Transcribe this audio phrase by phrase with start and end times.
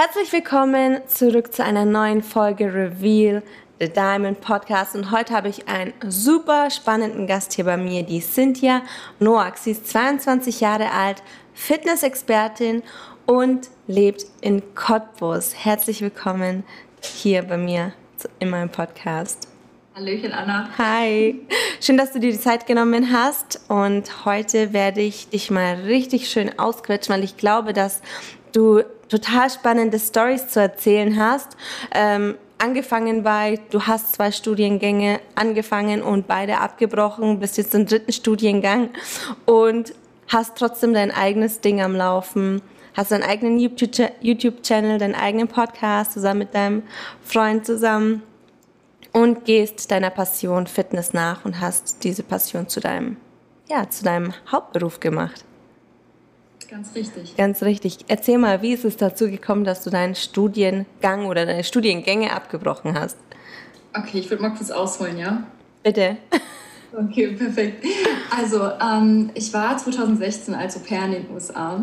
[0.00, 3.42] Herzlich willkommen zurück zu einer neuen Folge Reveal
[3.80, 8.20] the Diamond Podcast und heute habe ich einen super spannenden Gast hier bei mir, die
[8.20, 8.82] Cynthia
[9.18, 9.58] Noack.
[9.58, 12.84] Sie ist 22 Jahre alt, Fitnessexpertin
[13.26, 15.56] und lebt in Cottbus.
[15.64, 16.62] Herzlich willkommen
[17.02, 17.92] hier bei mir
[18.38, 19.48] in meinem Podcast.
[19.96, 20.68] Hallöchen, Anna.
[20.78, 21.44] Hi.
[21.80, 23.62] Schön, dass du dir die Zeit genommen hast.
[23.66, 28.00] Und heute werde ich dich mal richtig schön ausquetschen, weil ich glaube, dass
[28.52, 31.56] du total spannende Stories zu erzählen hast.
[31.94, 38.12] Ähm, angefangen bei, du hast zwei Studiengänge angefangen und beide abgebrochen, bist jetzt im dritten
[38.12, 38.90] Studiengang
[39.46, 39.94] und
[40.28, 42.60] hast trotzdem dein eigenes Ding am Laufen,
[42.94, 46.82] hast deinen eigenen YouTube-Channel, deinen eigenen Podcast zusammen mit deinem
[47.22, 48.22] Freund zusammen
[49.12, 53.16] und gehst deiner Passion Fitness nach und hast diese Passion zu deinem,
[53.68, 55.44] ja, zu deinem Hauptberuf gemacht.
[56.70, 57.36] Ganz richtig.
[57.36, 57.98] Ganz richtig.
[58.08, 62.98] Erzähl mal, wie ist es dazu gekommen, dass du deinen Studiengang oder deine Studiengänge abgebrochen
[62.98, 63.16] hast?
[63.94, 65.44] Okay, ich würde mal kurz ausholen, ja?
[65.82, 66.16] Bitte.
[66.90, 67.84] Okay, perfekt.
[68.34, 71.82] Also, ähm, ich war 2016 als Au pair in den USA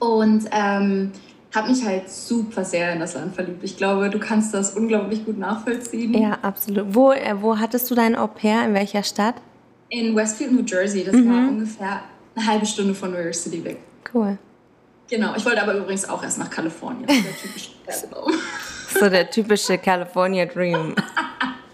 [0.00, 1.12] und ähm,
[1.54, 3.62] habe mich halt super sehr in das Land verliebt.
[3.62, 6.12] Ich glaube, du kannst das unglaublich gut nachvollziehen.
[6.14, 6.92] Ja, absolut.
[6.92, 8.64] Wo, äh, wo hattest du dein Au pair?
[8.64, 9.36] In welcher Stadt?
[9.90, 11.04] In Westfield, New Jersey.
[11.04, 11.30] Das mhm.
[11.30, 12.00] war ungefähr
[12.40, 13.78] eine halbe Stunde von New York City weg.
[14.12, 14.38] Cool.
[15.08, 17.06] Genau, ich wollte aber übrigens auch erst nach Kalifornien.
[18.92, 20.96] So der typische California Dream.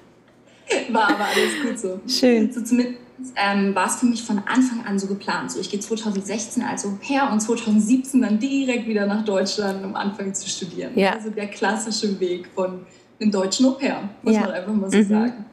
[0.90, 2.00] War aber alles gut so.
[2.06, 2.52] Schön.
[2.52, 3.00] So zumindest
[3.36, 5.50] ähm, war es für mich von Anfang an so geplant.
[5.50, 9.96] So, ich gehe 2016 als Au pair und 2017 dann direkt wieder nach Deutschland, um
[9.96, 10.92] anfangen zu studieren.
[10.94, 11.14] Ja.
[11.14, 12.84] Also der klassische Weg von
[13.18, 14.42] einem deutschen Au pair, muss ja.
[14.42, 15.08] man einfach mal so mhm.
[15.08, 15.44] sagen.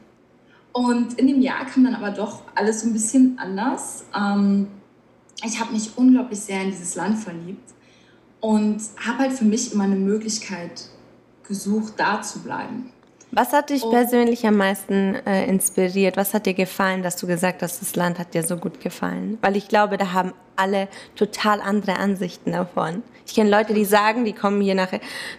[0.72, 4.04] Und in dem Jahr kam dann aber doch alles so ein bisschen anders.
[4.14, 4.66] Ähm,
[5.42, 7.72] ich habe mich unglaublich sehr in dieses Land verliebt
[8.40, 10.88] und habe halt für mich immer eine Möglichkeit
[11.46, 12.90] gesucht, da zu bleiben.
[13.34, 16.16] Was hat dich persönlich am meisten äh, inspiriert?
[16.16, 19.38] Was hat dir gefallen, dass du gesagt hast, das Land hat dir so gut gefallen?
[19.42, 20.86] Weil ich glaube, da haben alle
[21.16, 23.02] total andere Ansichten davon.
[23.26, 24.92] Ich kenne Leute, die sagen, die kommen hier nach,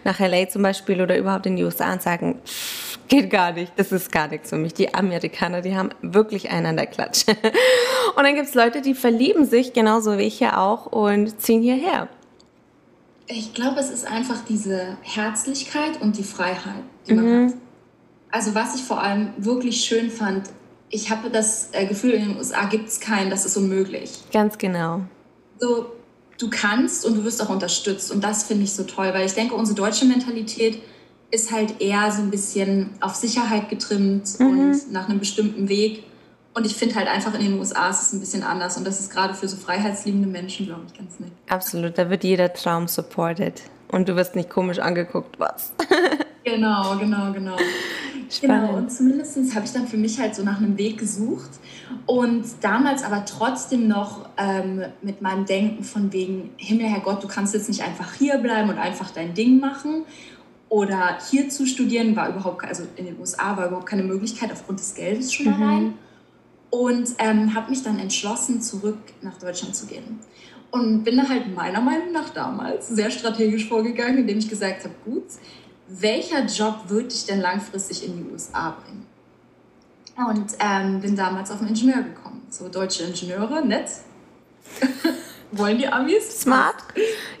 [0.04, 2.38] nach LA zum Beispiel oder überhaupt in die USA und sagen,
[3.08, 4.74] geht gar nicht, das ist gar nichts für mich.
[4.74, 7.30] Die Amerikaner, die haben wirklich einen an der Klatsche.
[8.14, 11.62] Und dann gibt es Leute, die verlieben sich, genauso wie ich ja auch, und ziehen
[11.62, 12.08] hierher.
[13.26, 17.46] Ich glaube, es ist einfach diese Herzlichkeit und die Freiheit, die man mhm.
[17.46, 17.54] hat.
[18.30, 20.48] Also was ich vor allem wirklich schön fand,
[20.90, 24.10] ich habe das äh, Gefühl, in den USA gibt es keinen, das ist unmöglich.
[24.32, 25.02] Ganz genau.
[25.58, 25.86] So,
[26.38, 28.12] du kannst und du wirst auch unterstützt.
[28.12, 30.80] Und das finde ich so toll, weil ich denke, unsere deutsche Mentalität
[31.30, 34.46] ist halt eher so ein bisschen auf Sicherheit getrimmt mhm.
[34.46, 36.04] und nach einem bestimmten Weg.
[36.54, 38.78] Und ich finde halt einfach in den USA ist es ein bisschen anders.
[38.78, 41.32] Und das ist gerade für so freiheitsliebende Menschen, glaube ich, ganz nett.
[41.48, 43.62] Absolut, da wird jeder Traum supported.
[43.88, 45.72] Und du wirst nicht komisch angeguckt, was.
[46.46, 47.56] genau, genau, genau.
[48.28, 48.68] Spannend.
[48.68, 51.50] Genau, und zumindest habe ich dann für mich halt so nach einem Weg gesucht
[52.06, 57.54] und damals aber trotzdem noch ähm, mit meinem Denken von wegen, Himmel, Herrgott, du kannst
[57.54, 60.04] jetzt nicht einfach hier bleiben und einfach dein Ding machen
[60.68, 64.80] oder hier zu studieren war überhaupt, also in den USA war überhaupt keine Möglichkeit aufgrund
[64.80, 65.62] des Geldes schon mhm.
[65.62, 65.94] allein
[66.70, 70.18] und ähm, habe mich dann entschlossen, zurück nach Deutschland zu gehen.
[70.72, 74.94] Und bin da halt meiner Meinung nach damals sehr strategisch vorgegangen, indem ich gesagt habe,
[75.04, 75.24] gut,
[75.88, 79.06] welcher Job würde dich denn langfristig in die USA bringen?
[80.28, 82.46] Und ähm, bin damals auf einen Ingenieur gekommen.
[82.48, 83.90] So deutsche Ingenieure, nett.
[85.52, 86.40] Wollen die Amis?
[86.40, 86.74] Smart.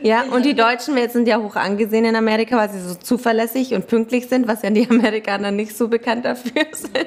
[0.00, 3.74] Ja, und die Deutschen jetzt sind ja hoch angesehen in Amerika, weil sie so zuverlässig
[3.74, 7.06] und pünktlich sind, was ja die Amerikaner nicht so bekannt dafür sind.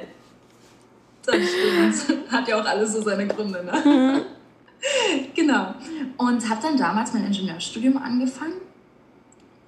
[1.25, 2.31] Das stimmt.
[2.31, 3.81] Hat ja auch alles so seine Gründe, ne?
[3.85, 4.21] Mhm.
[5.35, 5.75] Genau.
[6.17, 8.53] Und habe dann damals mein Ingenieurstudium angefangen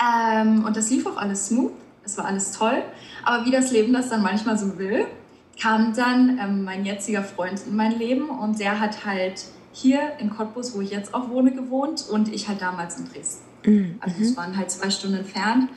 [0.01, 1.71] ähm, und das lief auch alles smooth,
[2.03, 2.83] es war alles toll.
[3.23, 5.05] Aber wie das Leben das dann manchmal so will,
[5.59, 10.29] kam dann ähm, mein jetziger Freund in mein Leben und der hat halt hier in
[10.29, 13.43] Cottbus, wo ich jetzt auch wohne, gewohnt und ich halt damals in Dresden.
[13.65, 13.95] Mhm.
[13.99, 15.69] Also es waren halt zwei Stunden entfernt.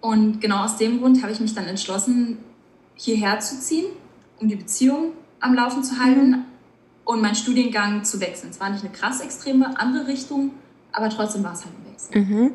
[0.00, 2.38] Und genau aus dem Grund habe ich mich dann entschlossen,
[2.94, 3.86] hierher zu ziehen,
[4.40, 6.44] um die Beziehung am Laufen zu halten mhm.
[7.04, 8.50] und meinen Studiengang zu wechseln.
[8.50, 10.52] Es war nicht eine krass extreme andere Richtung,
[10.92, 12.20] aber trotzdem war es halt ein Wechsel.
[12.20, 12.52] Mhm.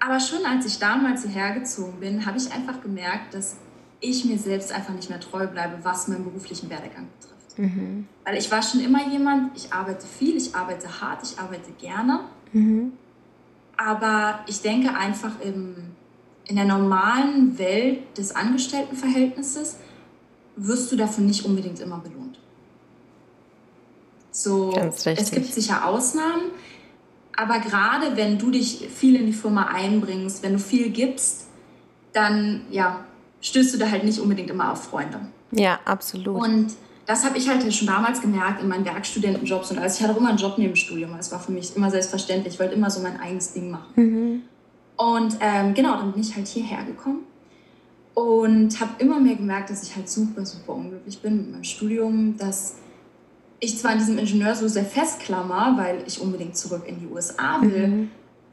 [0.00, 3.56] Aber schon als ich damals hierher gezogen bin, habe ich einfach gemerkt, dass
[4.00, 7.58] ich mir selbst einfach nicht mehr treu bleibe, was meinen beruflichen Werdegang betrifft.
[7.58, 8.06] Mhm.
[8.24, 12.20] Weil ich war schon immer jemand, ich arbeite viel, ich arbeite hart, ich arbeite gerne.
[12.52, 12.92] Mhm.
[13.76, 15.74] Aber ich denke einfach im,
[16.46, 19.78] in der normalen Welt des Angestelltenverhältnisses
[20.56, 22.38] wirst du dafür nicht unbedingt immer belohnt.
[24.30, 26.52] So, es gibt sicher Ausnahmen,
[27.38, 31.46] aber gerade wenn du dich viel in die Firma einbringst, wenn du viel gibst,
[32.12, 33.04] dann ja,
[33.40, 35.20] stößt du da halt nicht unbedingt immer auf Freunde.
[35.52, 36.42] Ja, absolut.
[36.42, 36.72] Und
[37.06, 39.96] das habe ich halt schon damals gemerkt in meinen Werkstudentenjobs und alles.
[39.96, 41.14] Ich hatte auch immer einen Job neben dem Studium.
[41.16, 42.54] Es war für mich immer selbstverständlich.
[42.54, 43.92] Ich wollte immer so mein eigenes Ding machen.
[43.94, 44.42] Mhm.
[44.96, 47.20] Und ähm, genau, dann bin ich halt hierher gekommen
[48.14, 52.36] und habe immer mehr gemerkt, dass ich halt super, super unglücklich bin mit meinem Studium,
[52.36, 52.74] dass
[53.60, 57.60] ich zwar an diesem Ingenieur so sehr festklammer, weil ich unbedingt zurück in die USA
[57.62, 58.10] will, mhm.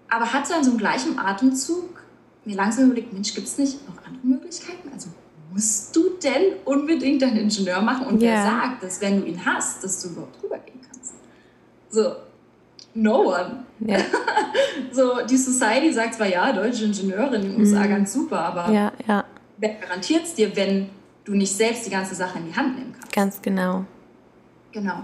[0.09, 2.03] aber hatte dann so im gleichen Atemzug
[2.45, 4.89] mir langsam überlegt, Mensch, gibt es nicht noch andere Möglichkeiten?
[4.93, 5.09] Also
[5.51, 8.07] musst du denn unbedingt einen Ingenieur machen?
[8.07, 8.33] Und yeah.
[8.33, 11.13] wer sagt, dass wenn du ihn hast, dass du überhaupt rübergehen kannst?
[11.89, 12.15] So,
[12.93, 13.65] no one.
[13.85, 14.01] Yeah.
[14.91, 17.89] so, die Society sagt zwar, ja, deutsche Ingenieurin in den USA mhm.
[17.89, 19.25] ganz super, aber ja, ja.
[19.57, 20.89] wer garantiert es dir, wenn
[21.23, 23.11] du nicht selbst die ganze Sache in die Hand nehmen kannst?
[23.11, 23.85] Ganz genau.
[24.75, 25.03] Genau.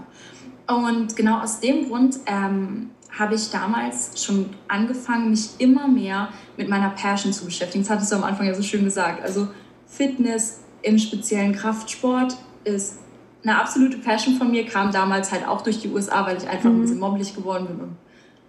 [0.68, 6.28] Und genau aus dem Grund ähm, habe ich damals schon angefangen, mich immer mehr
[6.58, 7.82] mit meiner Passion zu beschäftigen.
[7.82, 9.22] Das hattest du am Anfang ja so schön gesagt.
[9.22, 9.48] Also
[9.86, 12.98] Fitness, im speziellen Kraftsport, ist
[13.42, 14.66] eine absolute Passion von mir.
[14.66, 16.76] Kam damals halt auch durch die USA, weil ich einfach mhm.
[16.76, 17.96] ein bisschen mobbelig geworden bin und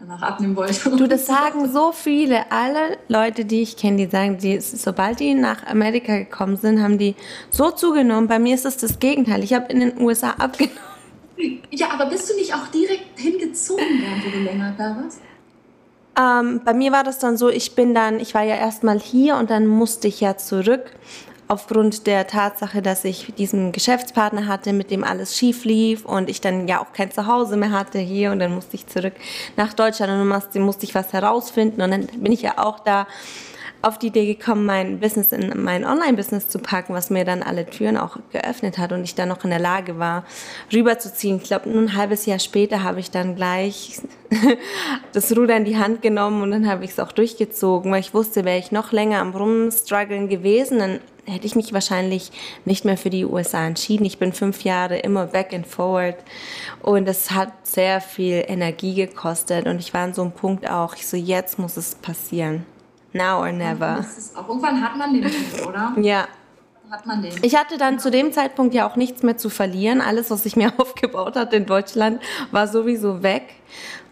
[0.01, 0.89] danach abnehmen wollte.
[0.89, 2.51] Du, das sagen so viele.
[2.51, 6.97] Alle Leute, die ich kenne, die sagen, die, sobald die nach Amerika gekommen sind, haben
[6.97, 7.15] die
[7.49, 8.27] so zugenommen.
[8.27, 9.41] Bei mir ist es das Gegenteil.
[9.41, 10.92] Ich habe in den USA abgenommen.
[11.71, 15.19] Ja, aber bist du nicht auch direkt hingezogen, während du länger da warst?
[16.19, 19.35] Ähm, bei mir war das dann so, ich bin dann, ich war ja erstmal hier
[19.37, 20.91] und dann musste ich ja zurück
[21.47, 26.41] aufgrund der Tatsache, dass ich diesen Geschäftspartner hatte, mit dem alles schief lief und ich
[26.41, 29.13] dann ja auch kein Zuhause mehr hatte hier und dann musste ich zurück
[29.57, 33.07] nach Deutschland und dann musste ich was herausfinden und dann bin ich ja auch da
[33.83, 37.65] auf die Idee gekommen, mein Business in mein Online-Business zu packen, was mir dann alle
[37.65, 40.23] Türen auch geöffnet hat und ich dann noch in der Lage war,
[40.71, 41.37] rüberzuziehen.
[41.37, 44.01] Ich glaube, nur ein halbes Jahr später habe ich dann gleich
[45.13, 48.13] das Ruder in die Hand genommen und dann habe ich es auch durchgezogen, weil ich
[48.13, 52.31] wusste, wäre ich noch länger am Rumstruggeln gewesen, dann hätte ich mich wahrscheinlich
[52.63, 54.05] nicht mehr für die USA entschieden.
[54.05, 56.15] Ich bin fünf Jahre immer back and forward
[56.81, 60.95] und es hat sehr viel Energie gekostet und ich war an so einem Punkt auch,
[60.95, 62.65] ich so, jetzt muss es passieren.
[63.13, 64.05] Now or never.
[64.35, 65.93] Auch, irgendwann hat man den Punkt, oder?
[65.97, 66.27] Ja.
[66.91, 67.31] Hat man den.
[67.41, 70.01] Ich hatte dann zu dem Zeitpunkt ja auch nichts mehr zu verlieren.
[70.01, 72.21] Alles, was ich mir aufgebaut hatte in Deutschland,
[72.51, 73.55] war sowieso weg.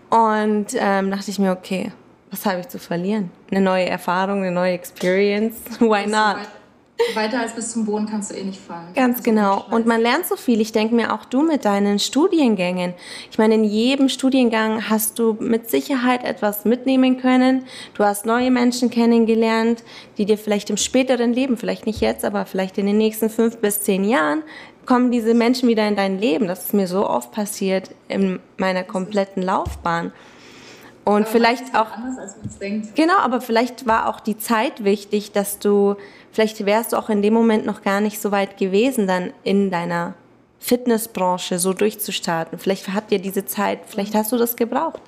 [0.09, 1.91] Und ähm, dachte ich mir, okay,
[2.31, 3.31] was habe ich zu verlieren?
[3.49, 5.57] Eine neue Erfahrung, eine neue Experience.
[5.79, 6.37] Why not?
[7.13, 8.93] Weiter als bis zum Boden kannst du eh nicht fallen.
[8.93, 9.65] Ganz also genau.
[9.69, 10.61] Und man lernt so viel.
[10.61, 12.93] Ich denke mir auch du mit deinen Studiengängen.
[13.29, 17.65] Ich meine, in jedem Studiengang hast du mit Sicherheit etwas mitnehmen können.
[17.93, 19.83] Du hast neue Menschen kennengelernt,
[20.17, 23.57] die dir vielleicht im späteren Leben, vielleicht nicht jetzt, aber vielleicht in den nächsten fünf
[23.57, 24.43] bis zehn Jahren,
[24.85, 26.47] kommen diese Menschen wieder in dein Leben.
[26.47, 30.11] Das ist mir so oft passiert in meiner kompletten Laufbahn.
[31.11, 31.91] Und aber vielleicht auch.
[31.91, 32.95] Anders, als man es denkt.
[32.95, 35.95] Genau, aber vielleicht war auch die Zeit wichtig, dass du
[36.31, 39.71] vielleicht wärst du auch in dem Moment noch gar nicht so weit gewesen, dann in
[39.71, 40.13] deiner
[40.59, 42.59] Fitnessbranche so durchzustarten.
[42.59, 45.01] Vielleicht hat dir diese Zeit, vielleicht hast du das gebraucht.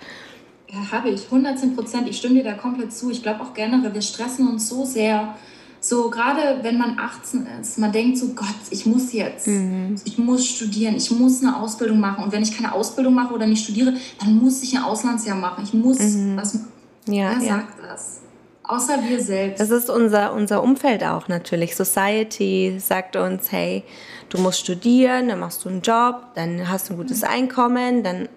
[0.67, 2.10] Ja, habe ich, 110 Prozent.
[2.10, 3.12] Ich stimme dir da komplett zu.
[3.12, 5.36] Ich glaube auch generell, wir stressen uns so sehr.
[5.85, 9.97] So, gerade wenn man 18 ist, man denkt so, Gott, ich muss jetzt, mhm.
[10.05, 12.23] ich muss studieren, ich muss eine Ausbildung machen.
[12.23, 15.65] Und wenn ich keine Ausbildung mache oder nicht studiere, dann muss ich ein Auslandsjahr machen.
[15.65, 16.37] Ich muss mhm.
[16.37, 16.71] was machen.
[17.07, 17.55] Ja, Wer ja.
[17.55, 18.21] sagt das?
[18.63, 19.59] Außer wir selbst.
[19.59, 21.75] Das ist unser, unser Umfeld auch natürlich.
[21.75, 23.83] Society sagt uns, hey,
[24.29, 28.29] du musst studieren, dann machst du einen Job, dann hast du ein gutes Einkommen, dann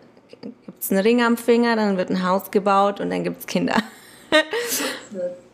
[0.42, 3.46] gibt es einen Ring am Finger, dann wird ein Haus gebaut und dann gibt es
[3.46, 3.76] Kinder.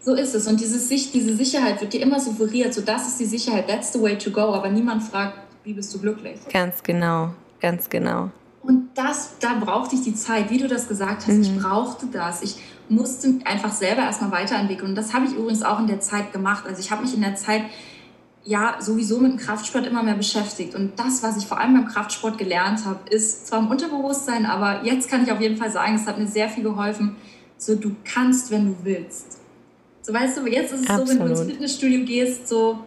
[0.03, 0.47] So ist es.
[0.47, 2.75] Und diese, diese Sicherheit wird dir immer suggeriert.
[2.75, 4.53] So, das ist die Sicherheit, that's the way to go.
[4.53, 6.41] Aber niemand fragt, wie bist du glücklich?
[6.53, 7.31] Ganz genau,
[7.61, 8.31] ganz genau.
[8.63, 11.35] Und das, da brauchte ich die Zeit, wie du das gesagt hast.
[11.35, 11.43] Mhm.
[11.43, 12.43] Ich brauchte das.
[12.43, 12.57] Ich
[12.89, 14.91] musste einfach selber erstmal weiterentwickeln.
[14.91, 16.65] Und das habe ich übrigens auch in der Zeit gemacht.
[16.67, 17.63] Also ich habe mich in der Zeit
[18.45, 20.75] ja sowieso mit dem Kraftsport immer mehr beschäftigt.
[20.75, 24.85] Und das, was ich vor allem beim Kraftsport gelernt habe, ist zwar im Unterbewusstsein, aber
[24.85, 27.17] jetzt kann ich auf jeden Fall sagen, es hat mir sehr viel geholfen.
[27.57, 29.42] So, du kannst, wenn du willst.
[30.03, 31.09] So, weißt du, jetzt ist es Absolut.
[31.09, 32.81] so, wenn du ins Fitnessstudio gehst, so,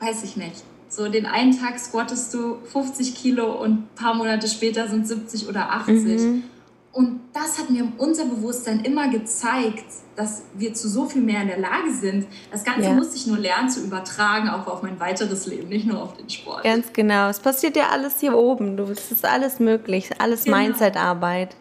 [0.00, 0.62] weiß ich nicht.
[0.88, 5.48] So, den einen Tag squattest du 50 Kilo und ein paar Monate später sind 70
[5.48, 5.94] oder 80.
[5.96, 6.44] Mhm.
[6.92, 9.84] Und das hat mir unser Bewusstsein immer gezeigt,
[10.16, 12.26] dass wir zu so viel mehr in der Lage sind.
[12.50, 12.92] Das Ganze ja.
[12.94, 16.28] muss ich nur lernen zu übertragen, auch auf mein weiteres Leben, nicht nur auf den
[16.28, 16.64] Sport.
[16.64, 17.28] Ganz genau.
[17.28, 18.78] Es passiert ja alles hier oben.
[18.78, 20.56] Es ist alles möglich, alles genau.
[20.56, 21.54] Mindset-Arbeit.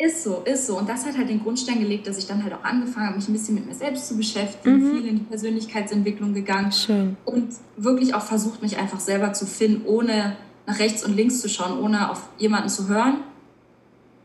[0.00, 0.78] Ist so, ist so.
[0.78, 3.28] Und das hat halt den Grundstein gelegt, dass ich dann halt auch angefangen habe, mich
[3.28, 4.92] ein bisschen mit mir selbst zu beschäftigen, mhm.
[4.92, 7.18] viel in die Persönlichkeitsentwicklung gegangen Schön.
[7.26, 11.50] und wirklich auch versucht, mich einfach selber zu finden, ohne nach rechts und links zu
[11.50, 13.18] schauen, ohne auf jemanden zu hören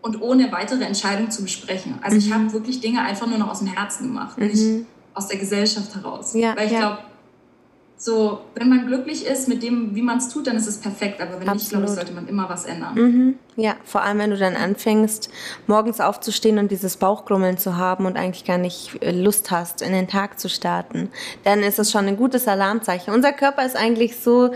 [0.01, 1.96] und ohne weitere Entscheidungen zu besprechen.
[2.01, 2.22] Also mhm.
[2.22, 4.48] ich habe wirklich Dinge einfach nur noch aus dem Herzen gemacht, mhm.
[4.48, 6.34] nicht aus der Gesellschaft heraus.
[6.36, 6.79] Ja, Weil ich ja.
[6.79, 7.00] glaube,
[8.05, 11.19] so, wenn man glücklich ist mit dem, wie man es tut, dann ist es perfekt.
[11.21, 11.55] Aber wenn Absolut.
[11.55, 12.93] nicht, glaube ich, sollte man immer was ändern.
[12.93, 13.35] Mhm.
[13.55, 15.31] Ja, vor allem, wenn du dann anfängst,
[15.65, 19.91] morgens aufzustehen und dieses Bauchgrummeln zu haben und eigentlich gar nicht äh, Lust hast, in
[19.91, 21.09] den Tag zu starten,
[21.45, 23.12] dann ist es schon ein gutes Alarmzeichen.
[23.12, 24.51] Unser Körper ist eigentlich so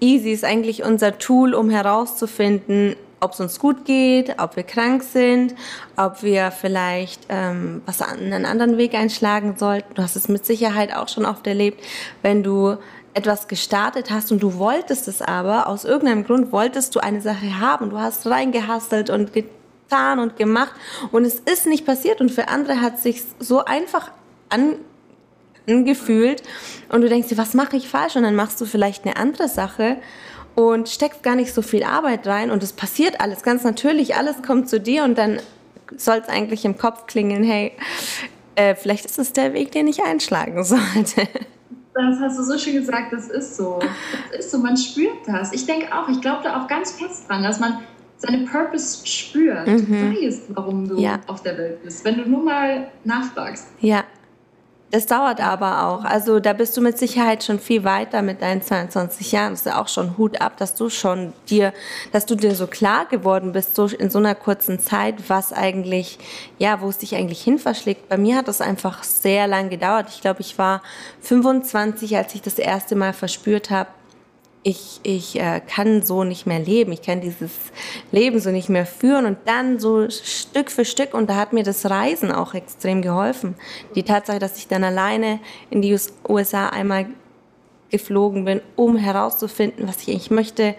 [0.00, 5.02] easy, ist eigentlich unser Tool, um herauszufinden, ob es uns gut geht, ob wir krank
[5.02, 5.54] sind,
[5.96, 9.94] ob wir vielleicht ähm, was an, einen anderen Weg einschlagen sollten.
[9.94, 11.82] Du hast es mit Sicherheit auch schon oft erlebt,
[12.22, 12.76] wenn du
[13.14, 17.58] etwas gestartet hast und du wolltest es aber, aus irgendeinem Grund wolltest du eine Sache
[17.58, 17.88] haben.
[17.88, 20.74] Du hast reingehastelt und getan und gemacht
[21.12, 24.10] und es ist nicht passiert und für andere hat es sich so einfach
[25.66, 26.42] angefühlt
[26.90, 28.16] und du denkst dir, was mache ich falsch?
[28.16, 29.96] Und dann machst du vielleicht eine andere Sache
[30.56, 34.42] und steckst gar nicht so viel Arbeit rein und es passiert alles ganz natürlich, alles
[34.42, 35.38] kommt zu dir und dann
[35.96, 37.72] soll es eigentlich im Kopf klingeln, hey,
[38.56, 41.28] äh, vielleicht ist es der Weg, den ich einschlagen sollte.
[41.94, 43.78] Das hast du so schön gesagt, das ist so.
[44.30, 45.52] Das ist so, man spürt das.
[45.52, 47.78] Ich denke auch, ich glaube da auch ganz fest dran, dass man
[48.18, 49.66] seine Purpose spürt.
[49.66, 50.14] Mhm.
[50.14, 51.20] Weißt, warum du ja.
[51.26, 53.68] auf der Welt bist, wenn du nur mal nachfragst.
[53.80, 54.04] Ja,
[54.96, 56.04] das dauert aber auch.
[56.04, 59.52] Also da bist du mit Sicherheit schon viel weiter mit deinen 22 Jahren.
[59.52, 61.74] Das ist ja auch schon Hut ab, dass du schon dir,
[62.12, 66.18] dass du dir so klar geworden bist, so in so einer kurzen Zeit, was eigentlich,
[66.58, 68.08] ja, wo es dich eigentlich hin verschlägt.
[68.08, 70.06] Bei mir hat das einfach sehr lang gedauert.
[70.08, 70.80] Ich glaube, ich war
[71.20, 73.90] 25, als ich das erste Mal verspürt habe,
[74.66, 77.52] ich, ich äh, kann so nicht mehr leben, ich kann dieses
[78.10, 81.62] Leben so nicht mehr führen und dann so Stück für Stück und da hat mir
[81.62, 83.54] das Reisen auch extrem geholfen.
[83.94, 85.38] Die Tatsache, dass ich dann alleine
[85.70, 85.96] in die
[86.28, 87.06] USA einmal
[87.90, 90.74] geflogen bin, um herauszufinden, was ich eigentlich möchte,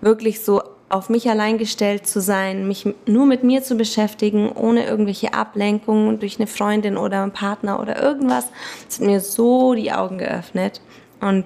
[0.00, 4.86] wirklich so auf mich allein gestellt zu sein, mich nur mit mir zu beschäftigen, ohne
[4.86, 8.48] irgendwelche Ablenkungen durch eine Freundin oder einen Partner oder irgendwas.
[8.88, 10.80] Das hat mir so die Augen geöffnet.
[11.20, 11.44] Und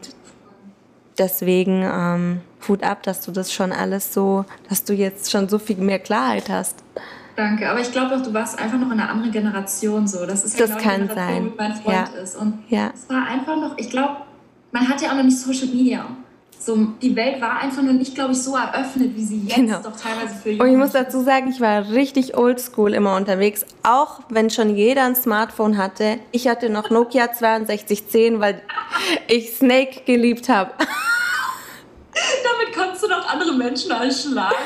[1.19, 5.59] deswegen ähm, Hut ab, dass du das schon alles so, dass du jetzt schon so
[5.59, 6.83] viel mehr Klarheit hast.
[7.37, 10.27] Danke, aber ich glaube auch, du warst einfach noch in einer anderen Generation so.
[10.27, 11.53] Das ist ja das kann Generation, sein.
[11.57, 12.21] mein Freund ja.
[12.21, 12.37] ist.
[12.37, 12.91] Und ja.
[12.93, 14.17] es war einfach noch, ich glaube,
[14.73, 16.05] man hat ja auch noch nicht Social Media.
[16.61, 19.81] So, die Welt war einfach noch nicht, glaube ich, so eröffnet, wie sie jetzt genau.
[19.81, 23.65] doch teilweise für junge Und ich muss dazu sagen, ich war richtig oldschool immer unterwegs,
[23.83, 26.19] auch wenn schon jeder ein Smartphone hatte.
[26.33, 28.61] Ich hatte noch Nokia 6210, weil
[29.29, 30.73] ich Snake geliebt habe.
[32.13, 34.57] Damit kannst du doch andere Menschen erschlagen.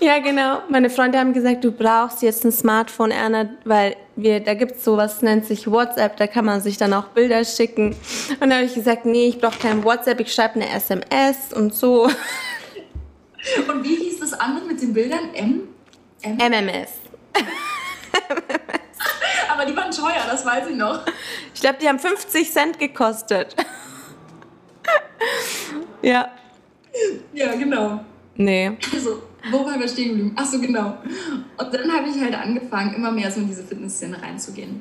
[0.00, 0.58] Ja, genau.
[0.68, 4.84] Meine Freunde haben gesagt, du brauchst jetzt ein Smartphone, Erna, weil wir, da gibt es
[4.84, 7.96] sowas, nennt sich WhatsApp, da kann man sich dann auch Bilder schicken.
[8.40, 11.74] Und da habe ich gesagt, nee, ich brauche kein WhatsApp, ich schreibe eine SMS und
[11.74, 12.08] so.
[13.68, 15.34] Und wie hieß das andere mit den Bildern?
[15.34, 15.62] M?
[16.22, 16.36] M?
[16.36, 16.90] MMS.
[19.52, 21.04] Aber die waren teuer, das weiß ich noch.
[21.52, 23.56] Ich glaube, die haben 50 Cent gekostet.
[26.02, 26.30] ja.
[27.32, 28.04] Ja, genau.
[28.36, 28.76] Nee.
[28.92, 30.32] Also, wo waren wir stehen geblieben?
[30.36, 30.98] Ach so, genau.
[31.58, 34.80] Und dann habe ich halt angefangen, immer mehr so in diese Fitnessszene reinzugehen.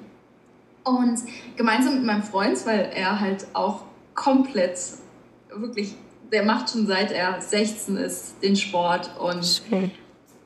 [0.83, 1.19] Und
[1.55, 4.79] gemeinsam mit meinem Freund, weil er halt auch komplett,
[5.53, 5.95] wirklich,
[6.31, 9.11] der macht schon seit er 16 ist den Sport.
[9.19, 9.61] Und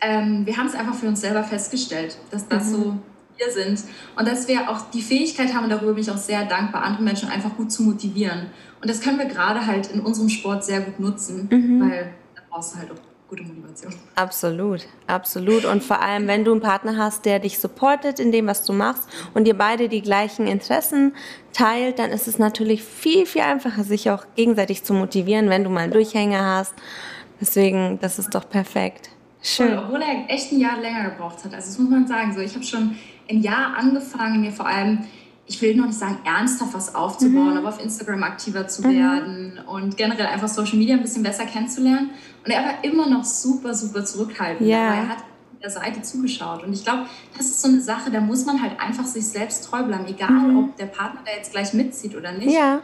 [0.02, 2.72] ähm, wir haben es einfach für uns selber festgestellt, dass das mhm.
[2.72, 3.00] so
[3.38, 3.84] wir sind.
[4.18, 7.04] Und dass wir auch die Fähigkeit haben, und darüber bin ich auch sehr dankbar, andere
[7.04, 8.48] Menschen einfach gut zu motivieren.
[8.82, 11.82] Und das können wir gerade halt in unserem Sport sehr gut nutzen, mhm.
[11.82, 13.94] weil da brauchst du halt auch gute Motivation.
[14.16, 15.66] Absolut, absolut.
[15.66, 18.74] Und vor allem, wenn du einen Partner hast, der dich supportet in dem, was du
[18.74, 21.14] machst und ihr beide die gleichen Interessen
[21.54, 25.70] teilt, dann ist es natürlich viel, viel einfacher, sich auch gegenseitig zu motivieren, wenn du
[25.70, 26.74] mal einen Durchhänger hast.
[27.42, 29.10] Deswegen, das ist doch perfekt.
[29.42, 29.78] Schön.
[29.78, 31.54] Obwohl er echt ein Jahr länger gebraucht hat.
[31.54, 32.34] Also das muss man sagen.
[32.34, 32.96] So, ich habe schon
[33.30, 35.06] ein Jahr angefangen, mir vor allem
[35.48, 37.58] ich will noch nicht sagen, ernsthaft was aufzubauen, mhm.
[37.58, 38.96] aber auf Instagram aktiver zu mhm.
[38.96, 42.12] werden und generell einfach Social Media ein bisschen besser kennenzulernen.
[42.44, 44.68] Und er war immer noch super, super zurückhaltend.
[44.68, 44.88] Ja.
[44.88, 45.18] Aber er hat
[45.62, 46.64] der Seite zugeschaut.
[46.64, 47.06] Und ich glaube,
[47.38, 50.30] das ist so eine Sache, da muss man halt einfach sich selbst treu bleiben, egal
[50.30, 50.58] mhm.
[50.58, 52.54] ob der Partner da jetzt gleich mitzieht oder nicht.
[52.54, 52.82] Ja.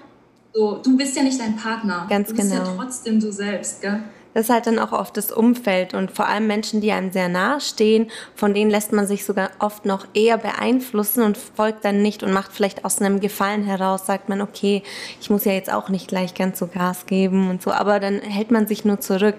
[0.53, 2.07] So, du bist ja nicht dein Partner.
[2.09, 2.65] Ganz du bist genau.
[2.65, 4.03] ja trotzdem du selbst, gell?
[4.33, 7.27] Das ist halt dann auch oft das Umfeld und vor allem Menschen, die einem sehr
[7.27, 12.01] nahe stehen, von denen lässt man sich sogar oft noch eher beeinflussen und folgt dann
[12.01, 14.83] nicht und macht vielleicht aus einem Gefallen heraus, sagt man, okay,
[15.19, 18.21] ich muss ja jetzt auch nicht gleich ganz so Gas geben und so, aber dann
[18.21, 19.35] hält man sich nur zurück.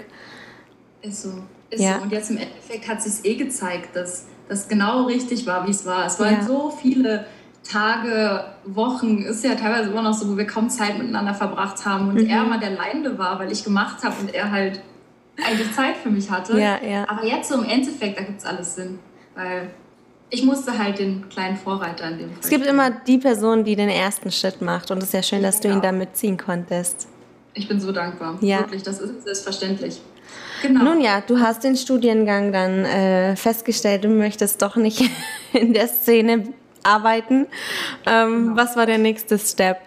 [1.01, 1.33] Ist so.
[1.71, 1.97] Ist ja.
[1.97, 2.03] so.
[2.03, 5.87] Und jetzt im Endeffekt hat sich eh gezeigt, dass das genau richtig war, wie es
[5.87, 6.05] war.
[6.05, 6.43] Es waren ja.
[6.43, 7.27] so viele
[7.62, 12.09] Tage, Wochen, ist ja teilweise immer noch so, wo wir kaum Zeit miteinander verbracht haben
[12.09, 12.26] und mhm.
[12.26, 14.81] er mal der Leidende war, weil ich gemacht habe und er halt
[15.45, 16.59] eigentlich Zeit für mich hatte.
[16.59, 17.09] Ja, ja.
[17.09, 18.99] Aber jetzt so im Endeffekt, da gibt es alles Sinn,
[19.35, 19.71] weil
[20.31, 22.38] ich musste halt den kleinen Vorreiter in dem Fall.
[22.40, 25.42] Es gibt immer die Person, die den ersten Schritt macht und es ist ja schön,
[25.42, 25.71] dass ja.
[25.71, 27.07] du ihn da mitziehen konntest.
[27.54, 28.38] Ich bin so dankbar.
[28.40, 28.61] Ja.
[28.61, 30.00] Wirklich, das ist selbstverständlich.
[30.62, 30.85] Genau.
[30.85, 35.02] Nun ja, du hast den Studiengang dann äh, festgestellt, du möchtest doch nicht
[35.52, 37.47] in der Szene arbeiten.
[38.07, 38.57] Ähm, genau.
[38.57, 39.79] Was war der nächste Step?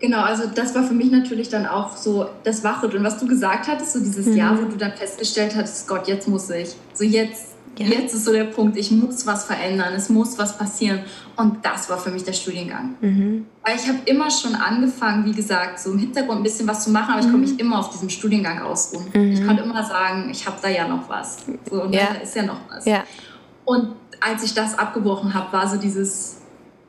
[0.00, 3.68] Genau, also das war für mich natürlich dann auch so das Wachrütteln, was du gesagt
[3.68, 4.36] hattest, so dieses mhm.
[4.36, 6.74] Jahr, wo du dann festgestellt hattest, Gott, jetzt muss ich.
[6.92, 7.86] So jetzt, ja.
[7.86, 11.00] jetzt ist so der Punkt, ich muss was verändern, es muss was passieren.
[11.36, 12.96] Und das war für mich der Studiengang.
[13.00, 13.46] Mhm.
[13.64, 16.90] Weil ich habe immer schon angefangen, wie gesagt, so im Hintergrund ein bisschen was zu
[16.90, 17.52] machen, aber ich konnte mhm.
[17.52, 19.06] mich immer auf diesem Studiengang ausruhen.
[19.14, 19.32] Mhm.
[19.32, 21.38] Ich konnte immer sagen, ich habe da ja noch was.
[21.70, 22.08] So, und ja.
[22.12, 22.84] da ist ja noch was.
[22.84, 23.04] Ja.
[23.64, 26.40] Und als ich das abgebrochen habe, war so dieses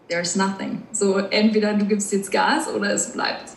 [0.07, 0.83] There's nothing.
[0.91, 3.51] So entweder du gibst jetzt Gas oder es bleibt.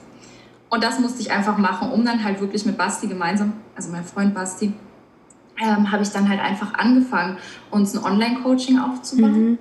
[0.70, 4.04] Und das musste ich einfach machen, um dann halt wirklich mit Basti gemeinsam, also mein
[4.04, 4.72] Freund Basti,
[5.60, 7.38] ähm, habe ich dann halt einfach angefangen,
[7.70, 9.50] uns ein Online-Coaching aufzubauen.
[9.50, 9.58] Mhm.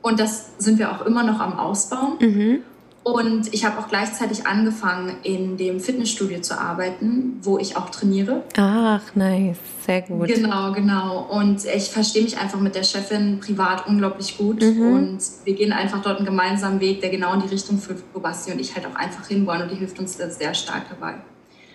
[0.00, 2.18] Und das sind wir auch immer noch am Ausbauen.
[2.20, 2.62] Mhm.
[3.12, 8.42] Und ich habe auch gleichzeitig angefangen, in dem Fitnessstudio zu arbeiten, wo ich auch trainiere.
[8.56, 10.28] Ach, nice, sehr gut.
[10.28, 11.26] Genau, genau.
[11.30, 14.62] Und ich verstehe mich einfach mit der Chefin privat unglaublich gut.
[14.62, 14.92] Mhm.
[14.92, 18.20] Und wir gehen einfach dort einen gemeinsamen Weg, der genau in die Richtung führt, wo
[18.20, 19.62] Basti und ich halt auch einfach hinwollen.
[19.62, 21.14] Und die hilft uns sehr stark dabei.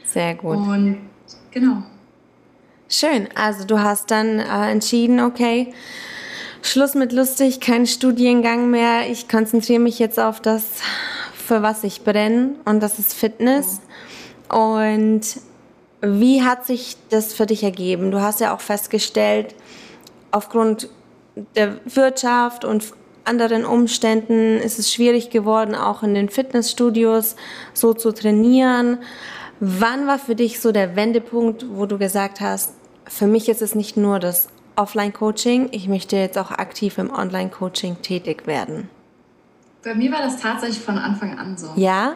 [0.06, 0.58] Sehr gut.
[0.58, 0.98] Und
[1.52, 1.84] genau.
[2.90, 3.28] Schön.
[3.36, 5.74] Also du hast dann äh, entschieden, okay,
[6.62, 9.10] Schluss mit lustig, kein Studiengang mehr.
[9.10, 10.82] Ich konzentriere mich jetzt auf das
[11.46, 13.82] für was ich brenne und das ist Fitness.
[14.50, 15.22] Und
[16.02, 18.12] wie hat sich das für dich ergeben?
[18.12, 19.56] Du hast ja auch festgestellt,
[20.32, 20.90] aufgrund
[21.56, 22.94] der Wirtschaft und
[23.26, 27.36] anderen Umständen ist es schwierig geworden, auch in den Fitnessstudios
[27.74, 28.98] so zu trainieren.
[29.60, 32.74] Wann war für dich so der Wendepunkt, wo du gesagt hast,
[33.08, 38.02] für mich ist es nicht nur das Offline-Coaching, ich möchte jetzt auch aktiv im Online-Coaching
[38.02, 38.90] tätig werden?
[39.84, 41.74] Bei mir war das tatsächlich von Anfang an so.
[41.76, 42.16] Ja?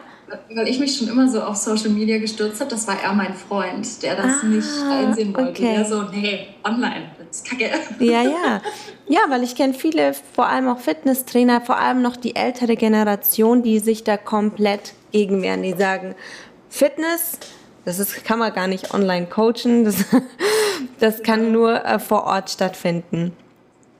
[0.54, 3.34] Weil ich mich schon immer so auf Social Media gestürzt habe, das war er mein
[3.34, 5.50] Freund, der das ah, nicht einsehen wollte.
[5.50, 5.74] Okay.
[5.76, 7.70] Der so, nee, online, das ist kacke.
[8.04, 8.62] Ja, ja.
[9.06, 13.62] Ja, weil ich kenne viele, vor allem auch Fitnesstrainer, vor allem noch die ältere Generation,
[13.62, 15.62] die sich da komplett gegenwehren.
[15.62, 16.14] Die sagen,
[16.68, 17.38] Fitness,
[17.84, 20.04] das ist, kann man gar nicht online coachen, das,
[21.00, 23.32] das kann nur äh, vor Ort stattfinden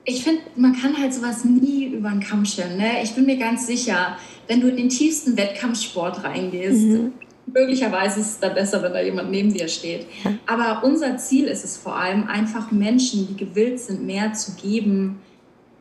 [0.09, 2.77] ich finde, man kann halt sowas nie über den Kamm scheren.
[2.77, 3.03] Ne?
[3.03, 4.17] Ich bin mir ganz sicher,
[4.47, 7.13] wenn du in den tiefsten Wettkampfsport reingehst, mhm.
[7.45, 10.07] möglicherweise ist es da besser, wenn da jemand neben dir steht.
[10.23, 10.33] Ja.
[10.47, 15.19] Aber unser Ziel ist es vor allem, einfach Menschen, die gewillt sind, mehr zu geben,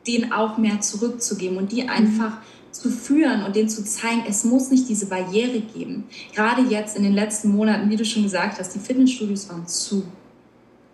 [0.07, 1.88] denen auch mehr zurückzugeben und die mhm.
[1.88, 2.37] einfach
[2.71, 6.05] zu führen und denen zu zeigen, es muss nicht diese Barriere geben.
[6.35, 10.05] Gerade jetzt in den letzten Monaten, wie du schon gesagt hast, die Fitnessstudios waren zu.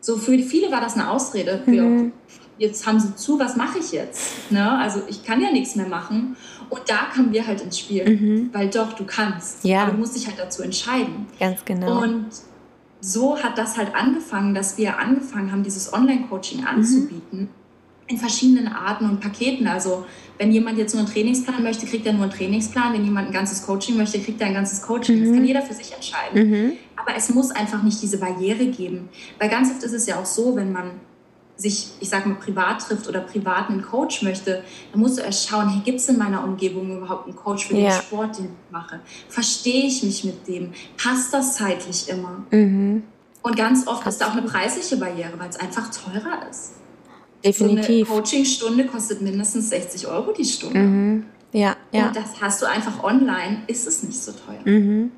[0.01, 1.61] So für viele war das eine Ausrede.
[1.65, 2.13] Für mhm
[2.59, 4.51] jetzt haben sie zu, was mache ich jetzt?
[4.51, 4.79] Ne?
[4.79, 6.37] Also ich kann ja nichts mehr machen.
[6.71, 8.51] Und da kamen wir halt ins Spiel, mhm.
[8.53, 9.65] weil doch, du kannst.
[9.65, 9.83] Ja.
[9.83, 11.27] Aber du musst dich halt dazu entscheiden.
[11.39, 12.03] Ganz genau.
[12.03, 12.27] Und
[13.01, 16.67] so hat das halt angefangen, dass wir angefangen haben, dieses Online-Coaching mhm.
[16.67, 17.41] anzubieten.
[17.41, 17.49] Mhm.
[18.07, 19.67] In verschiedenen Arten und Paketen.
[19.67, 20.05] Also
[20.39, 22.93] wenn jemand jetzt nur einen Trainingsplan möchte, kriegt er nur einen Trainingsplan.
[22.93, 25.21] Wenn jemand ein ganzes Coaching möchte, kriegt er ein ganzes Coaching.
[25.21, 25.25] Mhm.
[25.25, 26.51] Das kann jeder für sich entscheiden.
[26.51, 26.73] Mhm.
[26.97, 29.09] Aber es muss einfach nicht diese Barriere geben.
[29.39, 30.93] Weil ganz oft ist es ja auch so, wenn man
[31.57, 35.49] sich, ich sage mal, privat trifft oder privat einen Coach möchte, dann musst du erst
[35.49, 37.93] schauen, hey, gibt es in meiner Umgebung überhaupt einen Coach für den ja.
[37.93, 39.01] Sport, den ich mache?
[39.29, 40.73] Verstehe ich mich mit dem?
[40.97, 42.45] Passt das zeitlich immer?
[42.51, 43.05] Mhm.
[43.43, 46.73] Und ganz oft ist da auch eine preisliche Barriere, weil es einfach teurer ist.
[47.45, 48.09] Definitiv.
[48.09, 50.79] So eine Coachingstunde kostet mindestens 60 Euro die Stunde.
[50.79, 51.27] Mhm.
[51.53, 52.09] Ja, ja.
[52.09, 54.61] Und das hast du einfach online, ist es nicht so teuer.
[54.65, 55.13] Mhm.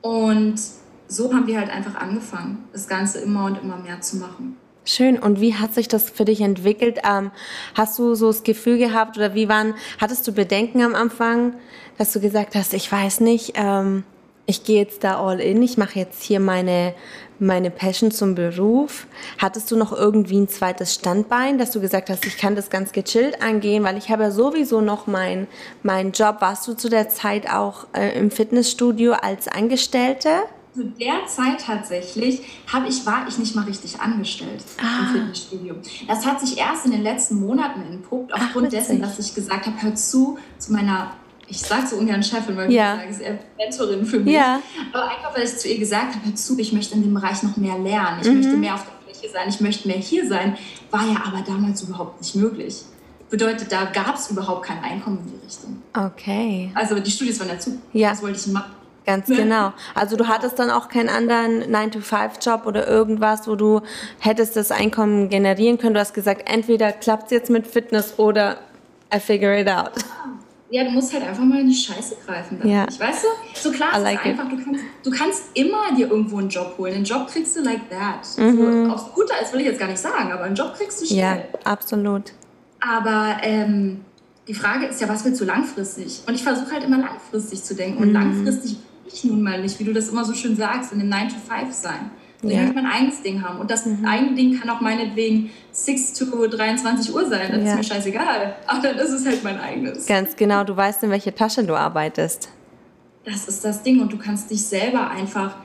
[0.00, 0.60] Und
[1.08, 4.56] so haben wir halt einfach angefangen, das Ganze immer und immer mehr zu machen.
[4.84, 5.18] Schön.
[5.18, 7.00] Und wie hat sich das für dich entwickelt?
[7.08, 7.30] Ähm,
[7.74, 11.54] hast du so das Gefühl gehabt oder wie waren, hattest du Bedenken am Anfang,
[11.98, 14.04] dass du gesagt hast, ich weiß nicht, ähm,
[14.46, 16.94] ich gehe jetzt da all in, ich mache jetzt hier meine,
[17.38, 19.06] meine Passion zum Beruf.
[19.38, 22.92] Hattest du noch irgendwie ein zweites Standbein, dass du gesagt hast, ich kann das ganz
[22.92, 25.46] gechillt angehen, weil ich habe ja sowieso noch meinen
[25.82, 26.36] mein Job.
[26.40, 30.30] Warst du zu der Zeit auch äh, im Fitnessstudio als Angestellte?
[30.74, 35.00] Zu der Zeit tatsächlich habe ich, war ich nicht mal richtig angestellt ah.
[35.00, 35.74] im Fitnessstudio.
[36.06, 39.66] Das hat sich erst in den letzten Monaten entpuppt, aufgrund Ach, dessen, dass ich gesagt
[39.66, 41.12] habe, hör zu, zu meiner
[41.50, 42.94] ich sage so ungern Chefin, weil ja.
[42.94, 44.34] ich sage, ist eher Mentorin für mich.
[44.34, 44.60] Ja.
[44.92, 47.42] Aber einfach, weil ich zu ihr gesagt habe, hör zu, ich möchte in dem Bereich
[47.42, 48.20] noch mehr lernen.
[48.22, 48.36] Ich mhm.
[48.36, 50.56] möchte mehr auf der Fläche sein, ich möchte mehr hier sein.
[50.92, 52.82] War ja aber damals überhaupt nicht möglich.
[53.30, 55.82] Bedeutet, da gab es überhaupt kein Einkommen in die Richtung.
[55.92, 56.70] Okay.
[56.74, 57.78] Also die Studies waren dazu.
[57.92, 58.10] Ja.
[58.10, 58.70] Das wollte ich machen.
[59.10, 59.72] Ganz genau.
[59.94, 63.80] Also du hattest dann auch keinen anderen 9-to-5-Job oder irgendwas, wo du
[64.20, 65.94] hättest das Einkommen generieren können.
[65.94, 68.58] Du hast gesagt, entweder klappt es jetzt mit Fitness oder
[69.12, 69.92] I figure it out.
[70.72, 72.60] Ja, du musst halt einfach mal in die Scheiße greifen.
[72.62, 72.86] Ja.
[72.88, 73.28] Ich weißt du,
[73.60, 76.94] so klar ist like einfach, du kannst, du kannst, immer dir irgendwo einen Job holen.
[76.94, 78.28] Einen Job kriegst du like that.
[78.38, 78.86] Mhm.
[78.86, 81.06] So, aufs Gute ist, will ich jetzt gar nicht sagen, aber einen Job kriegst du
[81.06, 81.18] schnell.
[81.18, 82.32] Ja, absolut.
[82.78, 84.04] Aber ähm,
[84.46, 86.22] die Frage ist ja, was willst du langfristig?
[86.28, 88.00] Und ich versuche halt immer langfristig zu denken.
[88.00, 88.14] Und mhm.
[88.14, 88.78] langfristig
[89.12, 91.36] ich nun mal nicht, wie du das immer so schön sagst, in dem 9 to
[91.36, 92.10] 5 sein.
[92.42, 92.62] Ich ja.
[92.62, 93.58] möchte mein eigenes Ding haben.
[93.58, 94.04] Und das mhm.
[94.06, 97.52] eigene Ding kann auch meinetwegen 6 to 23 Uhr sein.
[97.52, 97.70] Das ja.
[97.72, 98.56] ist mir scheißegal.
[98.66, 100.06] Aber dann ist es halt mein eigenes.
[100.06, 100.64] Ganz genau.
[100.64, 102.48] Du weißt, in welche Tasche du arbeitest.
[103.24, 104.00] Das ist das Ding.
[104.00, 105.56] Und du kannst dich selber einfach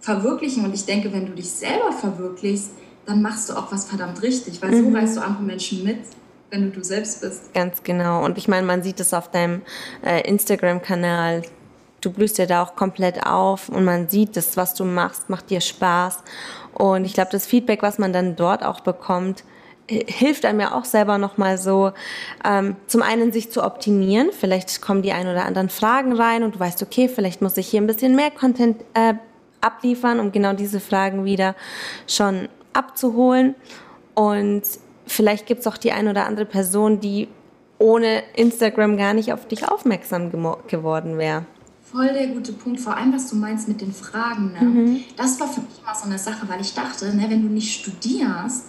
[0.00, 0.64] verwirklichen.
[0.66, 2.72] Und ich denke, wenn du dich selber verwirklichst,
[3.06, 4.60] dann machst du auch was verdammt richtig.
[4.60, 4.92] Weil mhm.
[4.92, 5.98] so reißt du andere Menschen mit
[6.50, 7.52] wenn du du selbst bist.
[7.52, 8.24] Ganz genau.
[8.24, 9.62] Und ich meine, man sieht es auf deinem
[10.02, 11.42] äh, Instagram-Kanal
[12.00, 15.50] du blühst ja da auch komplett auf und man sieht, das, was du machst, macht
[15.50, 16.22] dir Spaß.
[16.74, 19.44] Und ich glaube, das Feedback, was man dann dort auch bekommt,
[19.88, 21.92] hilft einem ja auch selber nochmal so,
[22.44, 24.30] ähm, zum einen sich zu optimieren.
[24.38, 27.68] Vielleicht kommen die ein oder anderen Fragen rein und du weißt, okay, vielleicht muss ich
[27.68, 29.14] hier ein bisschen mehr Content äh,
[29.60, 31.54] abliefern, um genau diese Fragen wieder
[32.06, 33.54] schon abzuholen.
[34.14, 34.62] Und
[35.06, 37.28] vielleicht gibt es auch die ein oder andere Person, die
[37.78, 41.46] ohne Instagram gar nicht auf dich aufmerksam geworden wäre.
[41.90, 44.52] Voll der gute Punkt, vor allem was du meinst mit den Fragen.
[44.52, 44.60] Ne?
[44.60, 45.00] Mhm.
[45.16, 47.80] Das war für mich immer so eine Sache, weil ich dachte, ne, wenn du nicht
[47.80, 48.66] studierst,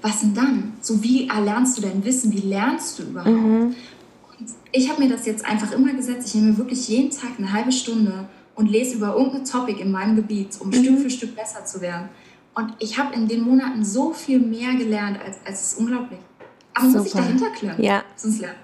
[0.00, 0.72] was denn dann?
[0.80, 2.32] So wie erlernst du dein Wissen?
[2.32, 3.30] Wie lernst du überhaupt?
[3.30, 3.74] Mhm.
[4.38, 6.28] Und ich habe mir das jetzt einfach immer gesetzt.
[6.28, 9.90] Ich nehme mir wirklich jeden Tag eine halbe Stunde und lese über irgendein Topic in
[9.90, 10.74] meinem Gebiet, um mhm.
[10.74, 12.08] Stück für Stück besser zu werden.
[12.54, 16.20] Und ich habe in den Monaten so viel mehr gelernt, als, als es ist unglaublich.
[16.74, 16.98] Aber Super.
[16.98, 18.02] muss ich dahinter klären, ja.
[18.16, 18.56] sonst lernen.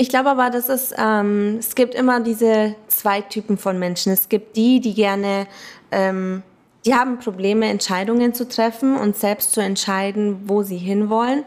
[0.00, 4.10] Ich glaube aber, dass es, ähm, es gibt immer diese zwei Typen von Menschen.
[4.10, 5.46] Es gibt die, die gerne,
[5.90, 6.42] ähm,
[6.86, 11.44] die haben Probleme, Entscheidungen zu treffen und selbst zu entscheiden, wo sie hinwollen,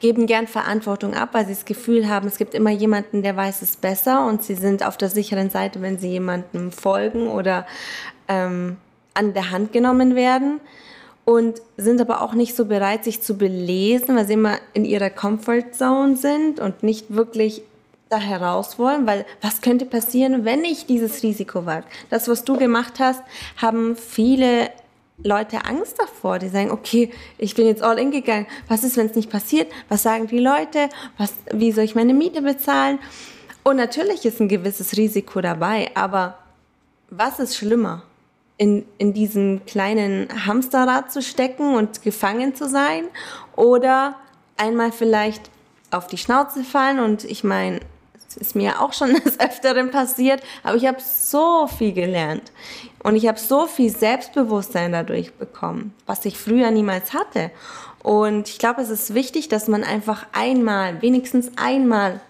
[0.00, 3.62] geben gern Verantwortung ab, weil sie das Gefühl haben, es gibt immer jemanden, der weiß
[3.62, 7.68] es besser und sie sind auf der sicheren Seite, wenn sie jemandem folgen oder
[8.26, 8.78] ähm,
[9.14, 10.58] an der Hand genommen werden
[11.24, 15.10] und sind aber auch nicht so bereit, sich zu belesen, weil sie immer in ihrer
[15.10, 17.62] Comfortzone sind und nicht wirklich
[18.12, 21.86] da heraus wollen, weil was könnte passieren, wenn ich dieses Risiko wage?
[22.10, 23.22] Das, was du gemacht hast,
[23.56, 24.70] haben viele
[25.24, 26.38] Leute Angst davor.
[26.38, 28.46] Die sagen, okay, ich bin jetzt all in gegangen.
[28.68, 29.70] Was ist, wenn es nicht passiert?
[29.88, 30.88] Was sagen die Leute?
[31.16, 32.98] Was, wie soll ich meine Miete bezahlen?
[33.62, 36.38] Und natürlich ist ein gewisses Risiko dabei, aber
[37.10, 38.02] was ist schlimmer?
[38.58, 43.04] In, in diesem kleinen Hamsterrad zu stecken und gefangen zu sein
[43.56, 44.16] oder
[44.56, 45.50] einmal vielleicht
[45.90, 47.80] auf die Schnauze fallen und ich meine,
[48.36, 52.52] ist mir auch schon des Öfteren passiert, aber ich habe so viel gelernt
[53.02, 57.50] und ich habe so viel Selbstbewusstsein dadurch bekommen, was ich früher niemals hatte.
[58.02, 62.20] Und ich glaube, es ist wichtig, dass man einfach einmal, wenigstens einmal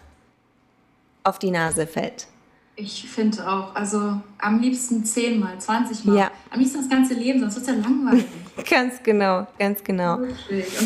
[1.24, 2.26] auf die Nase fällt.
[2.74, 6.16] Ich finde auch, also am liebsten zehnmal, zwanzigmal.
[6.16, 6.30] Ja.
[6.50, 8.24] Am liebsten das ganze Leben, sonst wird es ja langweilig.
[8.70, 10.16] ganz genau, ganz genau.
[10.16, 10.34] Und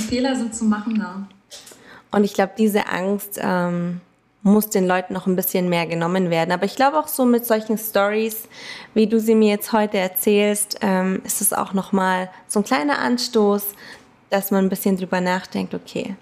[0.09, 1.27] Fehler sind zu machen da.
[2.11, 4.01] Und ich glaube, diese Angst, ähm,
[4.47, 6.53] muss den Leuten noch ein bisschen mehr genommen werden.
[6.53, 8.49] Aber ich glaube auch so mit solchen Stories,
[8.95, 13.01] wie du sie mir jetzt heute erzählst, ähm, ist es auch nochmal so ein kleiner
[13.01, 13.75] Anstoß,
[14.31, 16.15] dass man ein bisschen drüber nachdenkt, okay,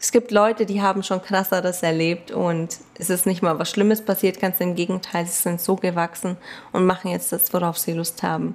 [0.00, 4.02] es gibt Leute, die haben schon krasseres erlebt und es ist nicht mal was Schlimmes
[4.02, 6.36] passiert, ganz im Gegenteil, sie sind so gewachsen
[6.72, 8.54] und machen jetzt das, worauf sie Lust haben.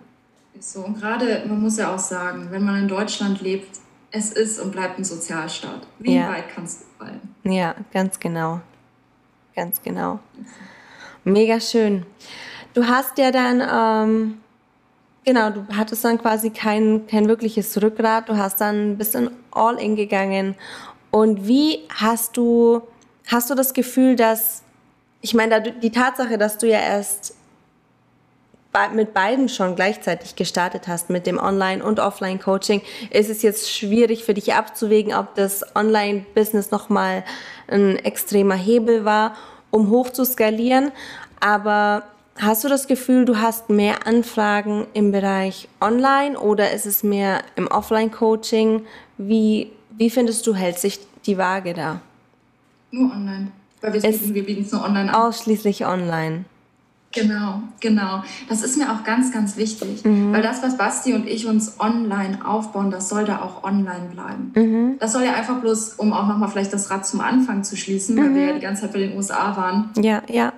[0.60, 3.80] So, und gerade, man muss ja auch sagen, wenn man in Deutschland lebt,
[4.12, 5.88] es ist und bleibt ein Sozialstaat.
[6.00, 6.30] Wie ja.
[6.30, 7.36] weit kannst du fallen?
[7.44, 8.62] Ja, ganz genau
[9.56, 10.20] ganz genau.
[11.24, 12.06] Mega schön.
[12.74, 14.38] Du hast ja dann, ähm,
[15.26, 19.80] genau, du hattest dann quasi kein, kein wirkliches Rückgrat, du hast dann ein bisschen all
[19.80, 20.56] in gegangen.
[21.12, 22.82] Und wie hast du,
[23.28, 24.64] hast du das Gefühl, dass,
[25.22, 27.36] ich meine, die Tatsache, dass du ja erst
[28.94, 34.24] mit beiden schon gleichzeitig gestartet hast, mit dem Online- und Offline-Coaching, ist es jetzt schwierig
[34.24, 37.24] für dich abzuwägen, ob das Online-Business nochmal
[37.68, 39.36] ein extremer Hebel war,
[39.72, 40.92] um hoch zu skalieren.
[41.40, 42.04] Aber
[42.38, 47.42] hast du das Gefühl, du hast mehr Anfragen im Bereich Online oder ist es mehr
[47.56, 48.86] im Offline-Coaching?
[49.18, 52.02] Wie, wie findest du, hält sich die Waage da?
[52.92, 53.52] Nur online.
[53.82, 55.16] Weil wir bieten es nur online an.
[55.16, 56.46] Ausschließlich online.
[57.12, 58.24] Genau, genau.
[58.50, 60.32] Das ist mir auch ganz, ganz wichtig, mhm.
[60.32, 64.52] weil das, was Basti und ich uns online aufbauen, das soll da auch online bleiben.
[64.56, 65.00] Mhm.
[65.00, 68.16] Das soll ja einfach bloß, um auch nochmal vielleicht das Rad zum Anfang zu schließen,
[68.16, 68.22] mhm.
[68.22, 69.90] weil wir ja die ganze Zeit bei den USA waren.
[70.02, 70.54] Ja, ja.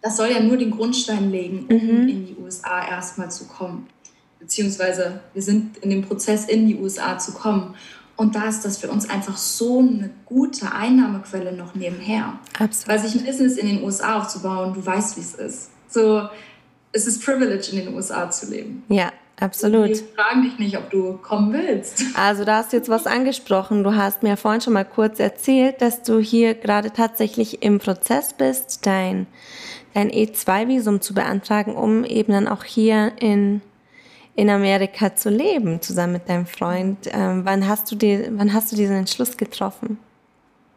[0.00, 2.08] Das soll ja nur den Grundstein legen, um mhm.
[2.08, 3.86] in die USA erstmal zu kommen.
[4.40, 7.76] Beziehungsweise wir sind in dem Prozess, in die USA zu kommen.
[8.16, 12.34] Und da ist das für uns einfach so eine gute Einnahmequelle noch nebenher.
[12.58, 12.88] Absolut.
[12.88, 16.28] Weil sich ein Business in den USA aufzubauen, du weißt, wie es ist so,
[16.92, 18.84] es ist Privilege, in den USA zu leben.
[18.88, 19.88] Ja, absolut.
[19.88, 22.04] Wir fragen dich nicht, ob du kommen willst.
[22.14, 23.82] Also da hast du jetzt was angesprochen.
[23.82, 28.34] Du hast mir vorhin schon mal kurz erzählt, dass du hier gerade tatsächlich im Prozess
[28.34, 29.26] bist, dein,
[29.94, 33.62] dein E2-Visum zu beantragen, um eben dann auch hier in,
[34.34, 37.08] in Amerika zu leben, zusammen mit deinem Freund.
[37.10, 39.98] Ähm, wann, hast du die, wann hast du diesen Entschluss getroffen?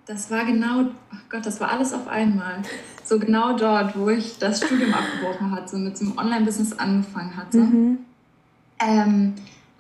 [0.08, 2.62] Das war genau, oh Gott, das war alles auf einmal
[3.06, 7.60] so genau dort, wo ich das Studium abgebrochen hatte, mit so einem Online-Business angefangen hatte,
[7.60, 7.98] mhm.
[8.80, 9.34] ähm,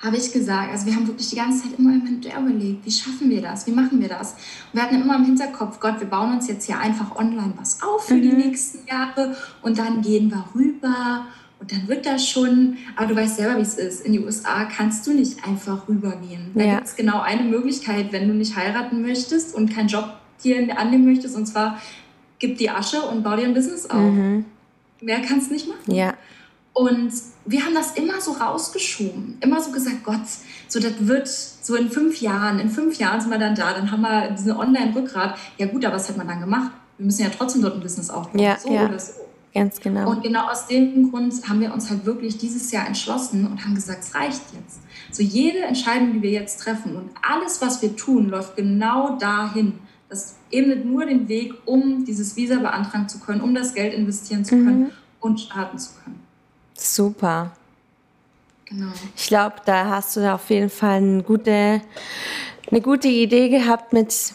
[0.04, 3.42] habe ich gesagt, also wir haben wirklich die ganze Zeit immer überlegt, wie schaffen wir
[3.42, 4.34] das, wie machen wir das?
[4.34, 7.82] Und wir hatten immer im Hinterkopf, Gott, wir bauen uns jetzt hier einfach online was
[7.82, 8.22] auf für mhm.
[8.22, 11.26] die nächsten Jahre und dann gehen wir rüber
[11.60, 14.06] und dann wird das schon, aber du weißt selber, wie es ist.
[14.06, 16.52] In die USA kannst du nicht einfach rübergehen.
[16.54, 16.76] Da ja.
[16.76, 21.06] gibt es genau eine Möglichkeit, wenn du nicht heiraten möchtest und keinen Job hier annehmen
[21.06, 21.82] möchtest, und zwar
[22.40, 24.00] gib die Asche und bau dir ein Business auf.
[24.00, 24.46] Mhm.
[25.02, 25.94] Mehr kannst du nicht machen.
[25.94, 26.14] Ja.
[26.74, 27.14] Und
[27.46, 30.26] wir haben das immer so rausgeschoben, immer so gesagt, Gott,
[30.68, 33.92] so das wird so in fünf Jahren, in fünf Jahren sind wir dann da, dann
[33.92, 35.38] haben wir diesen Online-Rückgrat.
[35.58, 36.72] Ja gut, aber was hat man dann gemacht?
[36.98, 38.86] Wir müssen ja trotzdem dort ein Business aufbauen, ja, so ja.
[38.86, 39.14] oder so.
[39.54, 40.10] Ganz genau.
[40.10, 43.74] Und genau aus dem Grund haben wir uns halt wirklich dieses Jahr entschlossen und haben
[43.74, 44.82] gesagt, es reicht jetzt.
[45.12, 49.80] So jede Entscheidung, die wir jetzt treffen und alles, was wir tun, läuft genau dahin,
[50.16, 54.46] das ebnet nur den Weg, um dieses Visa beantragen zu können, um das Geld investieren
[54.46, 54.92] zu können mhm.
[55.20, 56.22] und starten zu können.
[56.74, 57.52] Super.
[58.66, 58.92] Genau.
[59.16, 61.82] Ich glaube, da hast du auf jeden Fall eine gute,
[62.72, 64.34] eine gute Idee gehabt mit,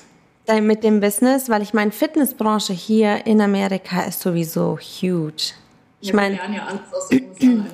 [0.61, 5.55] mit dem Business, weil ich meine, Fitnessbranche hier in Amerika ist sowieso huge.
[6.01, 6.81] Ich ja, meine, ja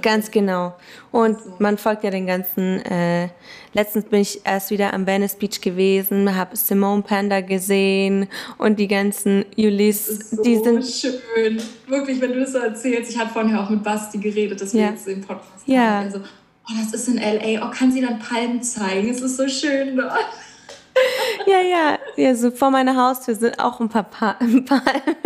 [0.02, 0.74] ganz genau.
[1.12, 1.54] Und so.
[1.58, 2.84] man folgt ja den ganzen.
[2.84, 3.28] Äh,
[3.72, 8.88] letztens bin ich erst wieder am Venice Beach gewesen, habe Simone Panda gesehen und die
[8.88, 10.14] ganzen Ulysse.
[10.14, 11.62] So die sind schön.
[11.86, 13.10] Wirklich, wenn du das so erzählst.
[13.10, 14.90] Ich hatte vorhin auch mit Basti geredet, dass wir ja.
[14.90, 15.80] jetzt den Podcast ja.
[15.80, 16.06] haben.
[16.06, 17.66] Also, oh, das ist in LA.
[17.66, 19.08] Oh, kann sie dann Palmen zeigen?
[19.08, 20.12] Es ist so schön dort.
[21.46, 24.32] ja, ja, ja, so vor meiner Haustür sind auch ein paar pa
[24.66, 25.16] Palmen.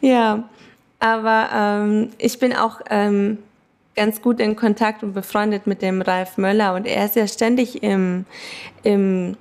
[0.00, 0.48] ja.
[1.00, 3.38] Aber ähm, ich bin auch ähm,
[3.96, 7.82] ganz gut in Kontakt und befreundet mit dem Ralf Möller und er ist ja ständig
[7.82, 8.24] im,
[8.82, 9.36] im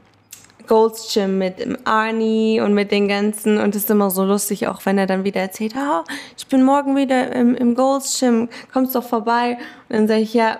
[0.67, 4.85] Gold's Gym mit Arnie und mit den ganzen und es ist immer so lustig, auch
[4.85, 6.03] wenn er dann wieder erzählt, oh,
[6.37, 9.57] ich bin morgen wieder im, im Gold's Gym, kommst doch vorbei.
[9.89, 10.59] Und dann sage ich, ja,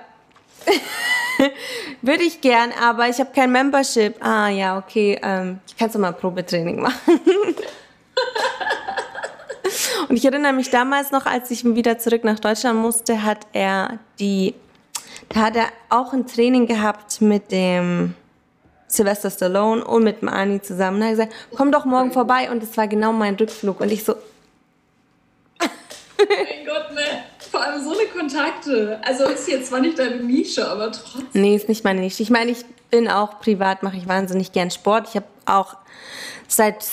[2.02, 4.16] würde ich gern, aber ich habe kein Membership.
[4.20, 7.20] Ah ja, okay, ähm, ich kann doch mal Probetraining machen.
[10.10, 14.00] Und ich erinnere mich damals noch, als ich wieder zurück nach Deutschland musste, hat er
[14.20, 14.56] die,
[15.30, 18.16] da hat er auch ein Training gehabt mit dem
[18.88, 20.98] Sylvester Stallone und mit dem Arnie zusammen.
[20.98, 22.50] Und er hat gesagt, komm doch morgen vorbei.
[22.50, 23.82] Und es war genau mein Rückflug.
[23.82, 24.16] Und ich so.
[25.60, 27.24] mein Gott, ne.
[27.52, 29.00] Vor allem so eine Kontakte.
[29.04, 31.24] Also ist jetzt zwar nicht deine Nische, aber trotzdem.
[31.34, 32.24] Nee, ist nicht meine Nische.
[32.24, 35.08] Ich meine, ich bin auch privat, mache ich wahnsinnig gern Sport.
[35.10, 35.78] Ich habe auch
[36.48, 36.84] seit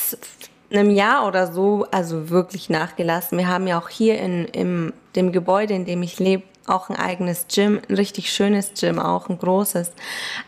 [0.71, 3.39] einem Jahr oder so, also wirklich nachgelassen.
[3.39, 6.97] Wir haben ja auch hier in, in dem Gebäude, in dem ich lebe, auch ein
[6.97, 9.93] eigenes Gym, ein richtig schönes Gym, auch ein großes.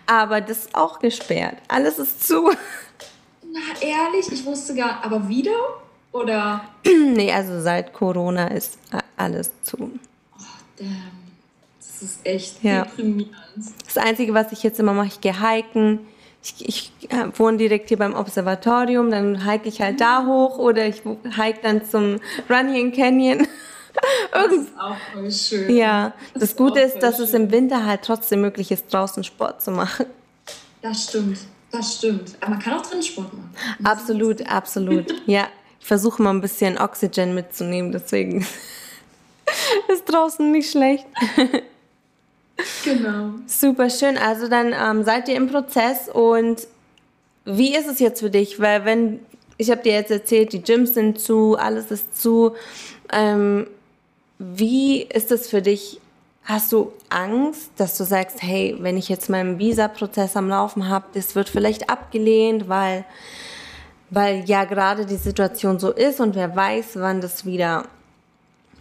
[0.07, 1.57] Aber das ist auch gesperrt.
[1.69, 2.51] Alles ist zu.
[3.53, 4.31] Na, ehrlich?
[4.33, 5.57] Ich wusste gar, aber wieder?
[6.13, 6.65] Oder?
[6.85, 8.79] nee, also seit Corona ist
[9.17, 9.77] alles zu.
[9.79, 10.43] Oh,
[10.77, 11.19] damn.
[11.79, 12.83] Das ist echt ja.
[12.83, 13.35] deprimierend.
[13.85, 16.01] Das Einzige, was ich jetzt immer mache, ich gehe hiken
[16.59, 21.03] ich, ich wohne direkt hier beim Observatorium, dann hike ich halt da hoch oder ich
[21.37, 23.47] hike dann zum Running Canyon.
[24.33, 25.75] das ist auch voll schön.
[25.77, 27.25] Ja, das, das Gute ist, dass schön.
[27.25, 30.07] es im Winter halt trotzdem möglich ist, draußen Sport zu machen.
[30.83, 31.39] Das stimmt,
[31.71, 32.37] das stimmt.
[32.41, 33.55] Aber man kann auch drin Sport machen.
[33.83, 35.15] Absolut, absolut.
[35.27, 35.49] ja,
[35.81, 38.41] ich versuche mal ein bisschen Oxygen mitzunehmen, deswegen
[39.89, 41.07] ist draußen nicht schlecht.
[42.85, 43.31] Genau.
[43.47, 44.16] Super schön.
[44.16, 46.66] Also dann ähm, seid ihr im Prozess und
[47.44, 48.61] wie ist es jetzt für dich?
[48.61, 49.21] Weil wenn,
[49.57, 52.55] ich habe dir jetzt erzählt, die Gyms sind zu, alles ist zu.
[53.12, 53.66] Ähm,
[54.38, 56.01] wie ist es für dich?
[56.44, 61.07] Hast du Angst, dass du sagst, hey, wenn ich jetzt meinen Visa-Prozess am Laufen habe,
[61.12, 63.05] das wird vielleicht abgelehnt, weil,
[64.09, 67.85] weil ja gerade die Situation so ist und wer weiß, wann das wieder,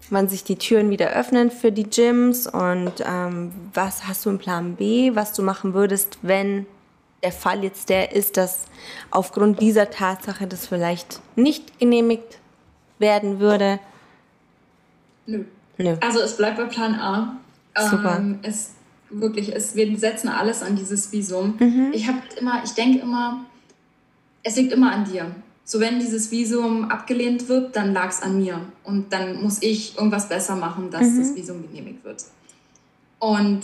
[0.09, 4.37] wann sich die Türen wieder öffnen für die Gyms und ähm, was hast du im
[4.37, 6.65] Plan B, was du machen würdest, wenn
[7.23, 8.65] der Fall jetzt der ist, dass
[9.11, 12.39] aufgrund dieser Tatsache das vielleicht nicht genehmigt
[12.99, 13.79] werden würde?
[15.25, 15.43] Nö.
[15.77, 15.97] Nö.
[16.01, 17.37] Also es bleibt bei Plan A.
[17.75, 18.17] Super.
[18.17, 18.71] Ähm, es
[19.09, 21.55] wirklich, es, wir setzen alles an dieses Visum.
[21.59, 21.91] Mhm.
[21.93, 23.45] Ich habe immer, ich denke immer,
[24.43, 25.35] es liegt immer an dir.
[25.69, 29.97] So wenn dieses Visum abgelehnt wird, dann lag es an mir und dann muss ich
[29.97, 31.19] irgendwas besser machen, dass mhm.
[31.19, 32.23] das Visum genehmigt wird.
[33.19, 33.63] Und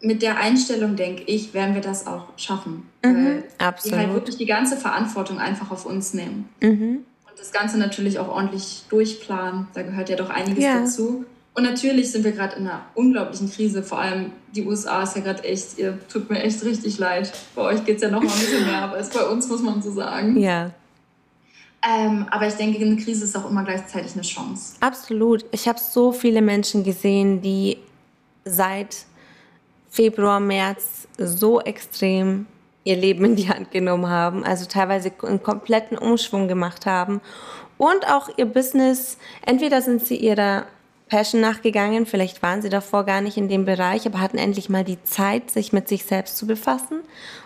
[0.00, 2.88] mit der Einstellung denke ich, werden wir das auch schaffen.
[3.04, 3.26] Mhm.
[3.26, 3.92] Weil Absolut.
[3.92, 6.48] wir halt wirklich die ganze Verantwortung einfach auf uns nehmen.
[6.60, 7.04] Mhm.
[7.30, 9.68] Und das Ganze natürlich auch ordentlich durchplanen.
[9.72, 10.80] Da gehört ja doch einiges ja.
[10.80, 11.24] dazu.
[11.54, 13.84] Und natürlich sind wir gerade in einer unglaublichen Krise.
[13.84, 17.32] Vor allem die USA ist ja gerade echt, ihr tut mir echt richtig leid.
[17.54, 19.62] Bei euch geht es ja noch mal ein bisschen mehr, aber ist bei uns, muss
[19.62, 20.36] man so sagen.
[20.36, 20.72] Ja.
[21.86, 24.76] Ähm, aber ich denke, eine Krise ist auch immer gleichzeitig eine Chance.
[24.80, 25.44] Absolut.
[25.50, 27.78] Ich habe so viele Menschen gesehen, die
[28.44, 29.04] seit
[29.90, 32.46] Februar, März so extrem
[32.84, 37.20] ihr Leben in die Hand genommen haben, also teilweise einen kompletten Umschwung gemacht haben
[37.78, 40.66] und auch ihr Business, entweder sind sie ihrer
[41.14, 44.82] Passion nachgegangen, vielleicht waren sie davor gar nicht in dem Bereich, aber hatten endlich mal
[44.82, 47.02] die Zeit, sich mit sich selbst zu befassen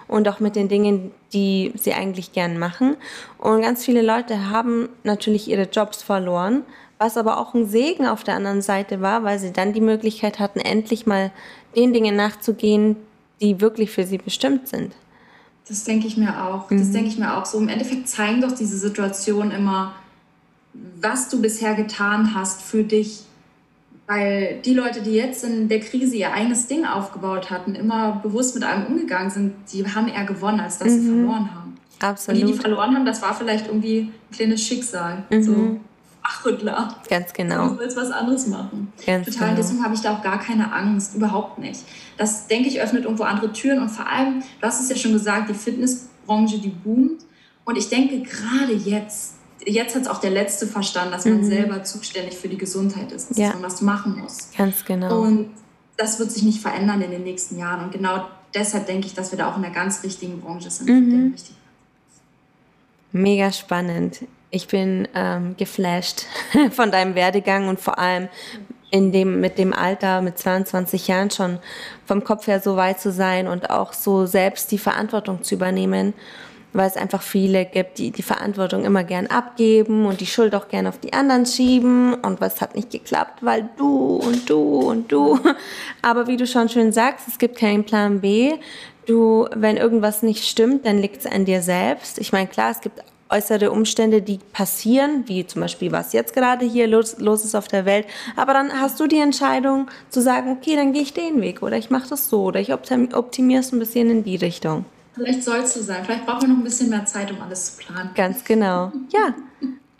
[0.06, 2.96] und auch mit den Dingen, die sie eigentlich gern machen.
[3.36, 6.62] Und ganz viele Leute haben natürlich ihre Jobs verloren,
[6.96, 10.38] was aber auch ein Segen auf der anderen Seite war, weil sie dann die Möglichkeit
[10.38, 11.30] hatten, endlich mal
[11.76, 12.96] den Dingen nachzugehen,
[13.42, 14.94] die wirklich für sie bestimmt sind.
[15.68, 16.70] Das denke ich mir auch.
[16.70, 16.78] Mhm.
[16.78, 17.58] Das denke ich mir auch so.
[17.58, 19.92] Im Endeffekt zeigen doch diese Situationen immer,
[20.72, 23.27] was du bisher getan hast für dich.
[24.08, 28.54] Weil die Leute, die jetzt in der Krise ihr eigenes Ding aufgebaut hatten, immer bewusst
[28.54, 31.00] mit allem umgegangen sind, die haben eher gewonnen, als dass mhm.
[31.00, 31.76] sie verloren haben.
[32.00, 32.40] Absolut.
[32.40, 35.24] Und die, die verloren haben, das war vielleicht irgendwie ein kleines Schicksal.
[35.30, 35.42] Mhm.
[35.42, 35.80] So.
[36.22, 36.88] Wachrüttler.
[37.08, 37.68] Ganz genau.
[37.68, 38.92] Du willst was anderes machen.
[39.04, 39.48] Ganz Total.
[39.48, 39.56] Genau.
[39.56, 41.14] Deswegen habe ich da auch gar keine Angst.
[41.14, 41.80] Überhaupt nicht.
[42.16, 43.80] Das, denke ich, öffnet irgendwo andere Türen.
[43.80, 47.24] Und vor allem, du hast es ja schon gesagt, die Fitnessbranche, die boomt.
[47.64, 49.37] Und ich denke, gerade jetzt,
[49.68, 51.44] jetzt hat es auch der Letzte verstanden, dass man mhm.
[51.44, 53.30] selber zuständig für die Gesundheit ist.
[53.30, 53.48] Dass ja.
[53.50, 54.50] man was machen muss.
[54.56, 55.20] Ganz genau.
[55.22, 55.50] Und
[55.96, 57.84] das wird sich nicht verändern in den nächsten Jahren.
[57.84, 60.88] Und genau deshalb denke ich, dass wir da auch in der ganz richtigen Branche sind.
[60.88, 61.34] Mhm.
[63.12, 64.20] Mega spannend.
[64.50, 66.26] Ich bin ähm, geflasht
[66.70, 68.28] von deinem Werdegang und vor allem
[68.90, 71.58] in dem, mit dem Alter, mit 22 Jahren schon
[72.06, 76.14] vom Kopf her so weit zu sein und auch so selbst die Verantwortung zu übernehmen,
[76.78, 80.68] weil es einfach viele gibt, die die Verantwortung immer gern abgeben und die Schuld auch
[80.68, 85.12] gern auf die anderen schieben und was hat nicht geklappt, weil du und du und
[85.12, 85.38] du.
[86.02, 88.54] Aber wie du schon schön sagst, es gibt keinen Plan B.
[89.06, 92.18] Du, wenn irgendwas nicht stimmt, dann liegt es an dir selbst.
[92.18, 96.64] Ich meine, klar, es gibt äußere Umstände, die passieren, wie zum Beispiel was jetzt gerade
[96.64, 98.06] hier los, los ist auf der Welt.
[98.36, 101.76] Aber dann hast du die Entscheidung zu sagen, okay, dann gehe ich den Weg oder
[101.76, 104.84] ich mache das so oder ich optimiere es ein bisschen in die Richtung.
[105.18, 106.04] Vielleicht soll es so sein.
[106.04, 108.10] Vielleicht brauchen wir noch ein bisschen mehr Zeit, um alles zu planen.
[108.14, 108.92] Ganz genau.
[109.10, 109.34] Ja,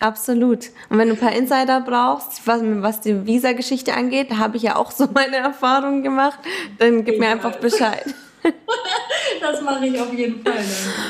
[0.00, 0.70] absolut.
[0.88, 4.62] Und wenn du ein paar Insider brauchst, was, was die Visa-Geschichte angeht, da habe ich
[4.62, 6.38] ja auch so meine Erfahrungen gemacht,
[6.78, 8.04] dann gib mir einfach Bescheid.
[9.40, 10.54] das mache ich auf jeden Fall.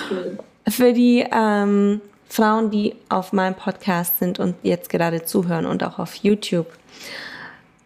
[0.08, 0.38] Danke.
[0.68, 5.98] Für die ähm, Frauen, die auf meinem Podcast sind und jetzt gerade zuhören und auch
[5.98, 6.66] auf YouTube.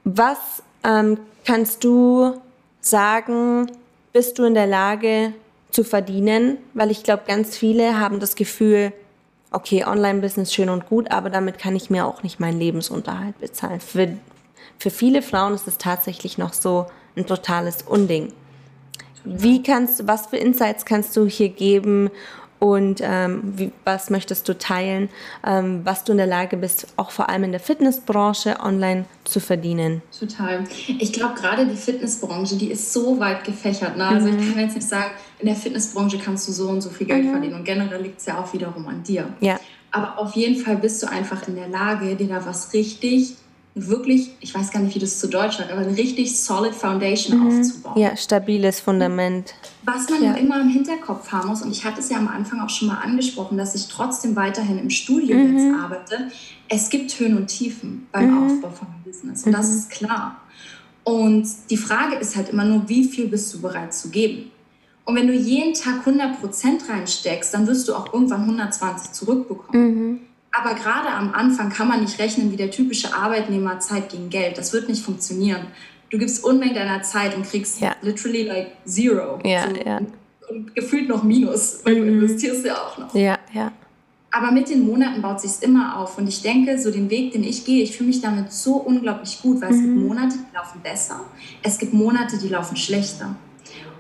[0.05, 2.41] Was ähm, kannst du
[2.81, 3.71] sagen,
[4.13, 5.33] bist du in der Lage
[5.73, 6.59] zu verdienen?
[6.75, 8.93] Weil ich glaube, ganz viele haben das Gefühl,
[9.51, 13.81] okay, Online-Business schön und gut, aber damit kann ich mir auch nicht meinen Lebensunterhalt bezahlen.
[13.81, 14.17] Für,
[14.79, 18.33] für viele Frauen ist es tatsächlich noch so ein totales Unding.
[19.25, 22.11] Wie kannst was für Insights kannst du hier geben,
[22.63, 25.09] und ähm, wie, was möchtest du teilen,
[25.45, 29.41] ähm, was du in der Lage bist, auch vor allem in der Fitnessbranche online zu
[29.41, 30.01] verdienen.
[30.17, 30.63] Total.
[31.01, 33.97] Ich glaube, gerade die Fitnessbranche, die ist so weit gefächert.
[33.97, 34.07] Ne?
[34.07, 34.39] Also mhm.
[34.39, 35.11] ich kann jetzt nicht sagen,
[35.41, 37.31] in der Fitnessbranche kannst du so und so viel Geld mhm.
[37.33, 39.27] verdienen und generell liegt es ja auch wiederum an dir.
[39.41, 39.59] Ja.
[39.91, 43.35] Aber auf jeden Fall bist du einfach in der Lage, dir da was richtig
[43.75, 47.39] wirklich, ich weiß gar nicht, wie das zu Deutsch sagt, aber eine richtig solid Foundation
[47.39, 47.47] mhm.
[47.47, 47.99] aufzubauen.
[47.99, 49.55] Ja, stabiles Fundament.
[49.85, 50.35] Was man ja.
[50.35, 52.99] immer im Hinterkopf haben muss, und ich hatte es ja am Anfang auch schon mal
[52.99, 55.57] angesprochen, dass ich trotzdem weiterhin im Studio mhm.
[55.57, 56.29] jetzt arbeite.
[56.69, 58.47] Es gibt Höhen und Tiefen beim mhm.
[58.47, 59.77] Aufbau von einem Business und das mhm.
[59.77, 60.37] ist klar.
[61.05, 64.51] Und die Frage ist halt immer nur, wie viel bist du bereit zu geben?
[65.05, 70.21] Und wenn du jeden Tag 100% reinsteckst, dann wirst du auch irgendwann 120 zurückbekommen.
[70.53, 70.61] Mhm.
[70.61, 74.59] Aber gerade am Anfang kann man nicht rechnen wie der typische Arbeitnehmer Zeit gegen Geld.
[74.59, 75.67] Das wird nicht funktionieren.
[76.11, 77.95] Du gibst Unmengen deiner Zeit und kriegst ja.
[78.03, 79.39] literally like zero.
[79.45, 80.01] Ja, so, ja.
[80.51, 82.01] Und gefühlt noch Minus, weil mhm.
[82.01, 83.15] du investierst ja auch noch.
[83.15, 83.73] Ja, ja.
[84.31, 86.17] Aber mit den Monaten baut sich immer auf.
[86.17, 89.41] Und ich denke, so den Weg, den ich gehe, ich fühle mich damit so unglaublich
[89.43, 89.75] gut, weil mhm.
[89.75, 90.07] es gibt mhm.
[90.07, 91.21] Monate, die laufen besser.
[91.63, 93.37] Es gibt Monate, die laufen schlechter.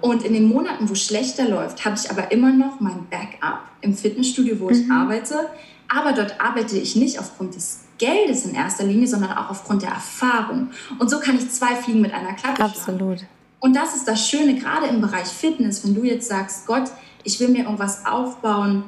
[0.01, 3.95] Und in den Monaten, wo schlechter läuft, habe ich aber immer noch mein Backup im
[3.95, 4.73] Fitnessstudio, wo mhm.
[4.73, 5.49] ich arbeite
[5.89, 9.91] aber dort arbeite ich nicht aufgrund des Geldes in erster Linie, sondern auch aufgrund der
[9.91, 10.71] Erfahrung.
[10.99, 13.19] Und so kann ich zwei Fliegen mit einer Klappe Absolut.
[13.19, 13.29] Schlagen.
[13.61, 16.91] Und das ist das Schöne, gerade im Bereich Fitness, wenn du jetzt sagst, Gott,
[17.23, 18.83] ich will mir irgendwas aufbauen,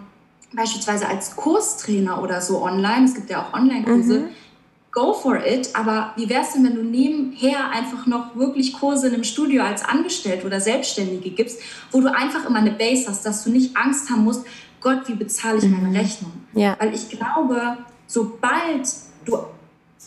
[0.52, 4.28] beispielsweise als Kurstrainer oder so online, es gibt ja auch Online-Kurse, mhm.
[4.90, 5.70] go for it.
[5.74, 9.62] Aber wie wäre es denn, wenn du nebenher einfach noch wirklich Kurse in einem Studio
[9.62, 11.60] als Angestellte oder Selbstständige gibst,
[11.92, 14.44] wo du einfach immer eine Base hast, dass du nicht Angst haben musst,
[14.84, 15.96] Gott, wie bezahle ich meine mhm.
[15.96, 16.32] Rechnung?
[16.52, 16.76] Ja.
[16.78, 18.86] Weil ich glaube, sobald
[19.24, 19.38] du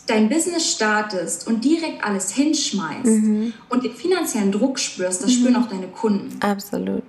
[0.06, 3.52] dein Business startest und direkt alles hinschmeißt mhm.
[3.68, 5.34] und den finanziellen Druck spürst, das mhm.
[5.34, 6.40] spüren auch deine Kunden.
[6.40, 7.02] Absolut.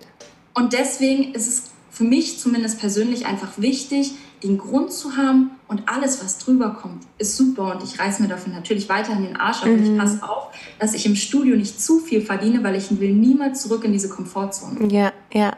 [0.55, 4.13] Und deswegen ist es für mich zumindest persönlich einfach wichtig,
[4.43, 8.29] den Grund zu haben und alles, was drüber kommt, ist super und ich reiße mir
[8.29, 9.73] dafür natürlich weiterhin den Arsch ab mhm.
[9.73, 9.97] und ich mhm.
[9.97, 10.47] passe auf,
[10.79, 14.09] dass ich im Studio nicht zu viel verdiene, weil ich will niemals zurück in diese
[14.09, 14.91] Komfortzone.
[14.91, 15.53] Ja, ja.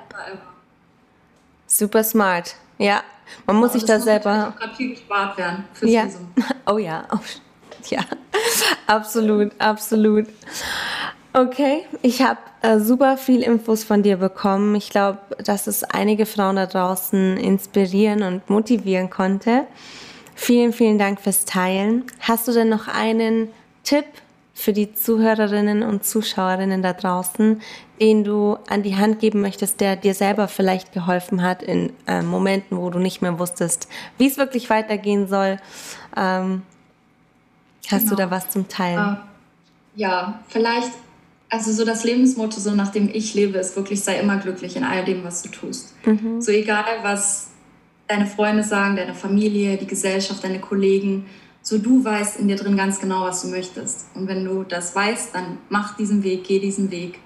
[1.72, 2.56] Super smart.
[2.78, 3.02] Ja,
[3.46, 4.54] man muss sich da selber.
[4.60, 6.06] Gerade viel gespart werden fürs ja.
[6.06, 6.28] Visum.
[6.66, 7.20] Oh ja, oh,
[7.90, 8.02] ja,
[8.88, 10.28] absolut, absolut.
[11.32, 14.76] Okay, ich habe äh, super viel Infos von dir bekommen.
[14.76, 19.66] Ich glaube, dass es einige Frauen da draußen inspirieren und motivieren konnte.
[20.36, 22.04] Vielen, vielen Dank fürs Teilen.
[22.20, 23.48] Hast du denn noch einen
[23.86, 24.06] Tipp
[24.54, 27.62] für die Zuhörerinnen und Zuschauerinnen da draußen,
[28.00, 32.22] den du an die Hand geben möchtest, der dir selber vielleicht geholfen hat in äh,
[32.22, 33.88] Momenten, wo du nicht mehr wusstest,
[34.18, 35.58] wie es wirklich weitergehen soll?
[36.16, 36.64] Ähm,
[37.90, 38.10] hast genau.
[38.10, 39.14] du da was zum Teilen?
[39.14, 39.18] Uh,
[39.96, 40.92] ja, vielleicht,
[41.50, 44.84] also so das Lebensmotto, so nach dem ich lebe, ist wirklich, sei immer glücklich in
[44.84, 45.94] all dem, was du tust.
[46.06, 46.42] Mhm.
[46.42, 47.50] So egal, was
[48.08, 51.26] deine Freunde sagen, deine Familie, die Gesellschaft, deine Kollegen,
[51.62, 54.08] so du weißt in dir drin ganz genau, was du möchtest.
[54.16, 57.20] Und wenn du das weißt, dann mach diesen Weg, geh diesen Weg.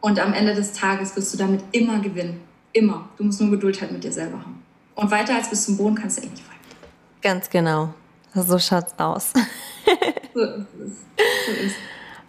[0.00, 2.40] Und am Ende des Tages wirst du damit immer gewinnen.
[2.72, 3.08] Immer.
[3.16, 4.62] Du musst nur Geduld halt mit dir selber haben.
[4.94, 6.58] Und weiter als bis zum Boden kannst du eh nicht fallen.
[7.22, 7.94] Ganz genau.
[8.34, 9.32] So schaut's aus.
[10.34, 10.92] so ist es.
[11.46, 11.72] So ist es.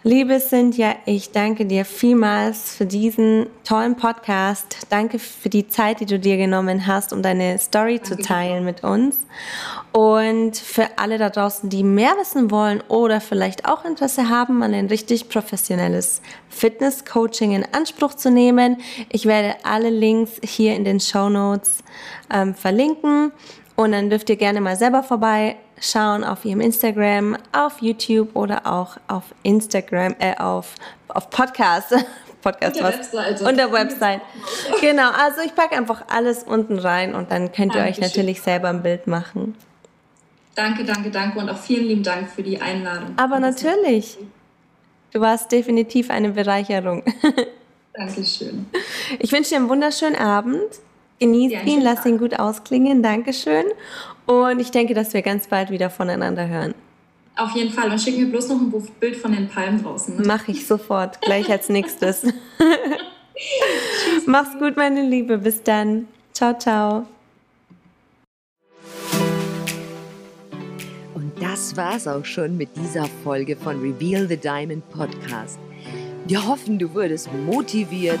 [0.02, 4.86] Liebe Cynthia, ich danke dir vielmals für diesen tollen Podcast.
[4.88, 8.64] Danke für die Zeit, die du dir genommen hast, um deine Story danke zu teilen
[8.64, 9.26] mit uns.
[9.92, 14.72] Und für alle da draußen, die mehr wissen wollen oder vielleicht auch Interesse haben, an
[14.72, 18.78] ein richtig professionelles Fitness-Coaching in Anspruch zu nehmen,
[19.10, 21.84] ich werde alle Links hier in den Show Notes
[22.32, 23.32] ähm, verlinken.
[23.76, 28.66] Und dann dürft ihr gerne mal selber vorbei schauen auf ihrem Instagram, auf YouTube oder
[28.66, 30.74] auch auf Instagram, äh, auf,
[31.08, 31.94] auf Podcast.
[32.42, 33.44] Podcast und der Webseite.
[33.44, 34.20] Und der Website.
[34.80, 38.04] genau, also ich packe einfach alles unten rein und dann könnt ihr Dankeschön.
[38.04, 39.54] euch natürlich selber ein Bild machen.
[40.54, 43.14] Danke, danke, danke und auch vielen lieben Dank für die Einladung.
[43.16, 44.18] Aber natürlich.
[45.12, 47.02] Du warst definitiv eine Bereicherung.
[47.92, 48.66] Dankeschön.
[49.18, 50.80] Ich wünsche dir einen wunderschönen Abend.
[51.20, 53.02] Genieß ja, ihn, lass ihn gut ausklingen.
[53.02, 53.66] Dankeschön.
[54.26, 56.74] Und ich denke, dass wir ganz bald wieder voneinander hören.
[57.36, 57.90] Auf jeden Fall.
[57.90, 60.16] Und schick mir bloß noch ein Bild von den Palmen draußen.
[60.16, 60.22] Ne?
[60.26, 62.26] Mach ich sofort, gleich als nächstes.
[64.26, 65.38] Mach's gut, meine Liebe.
[65.38, 66.08] Bis dann.
[66.32, 67.06] Ciao, ciao.
[71.14, 75.58] Und das war's auch schon mit dieser Folge von Reveal the Diamond Podcast.
[76.26, 78.20] Wir hoffen, du wurdest motiviert,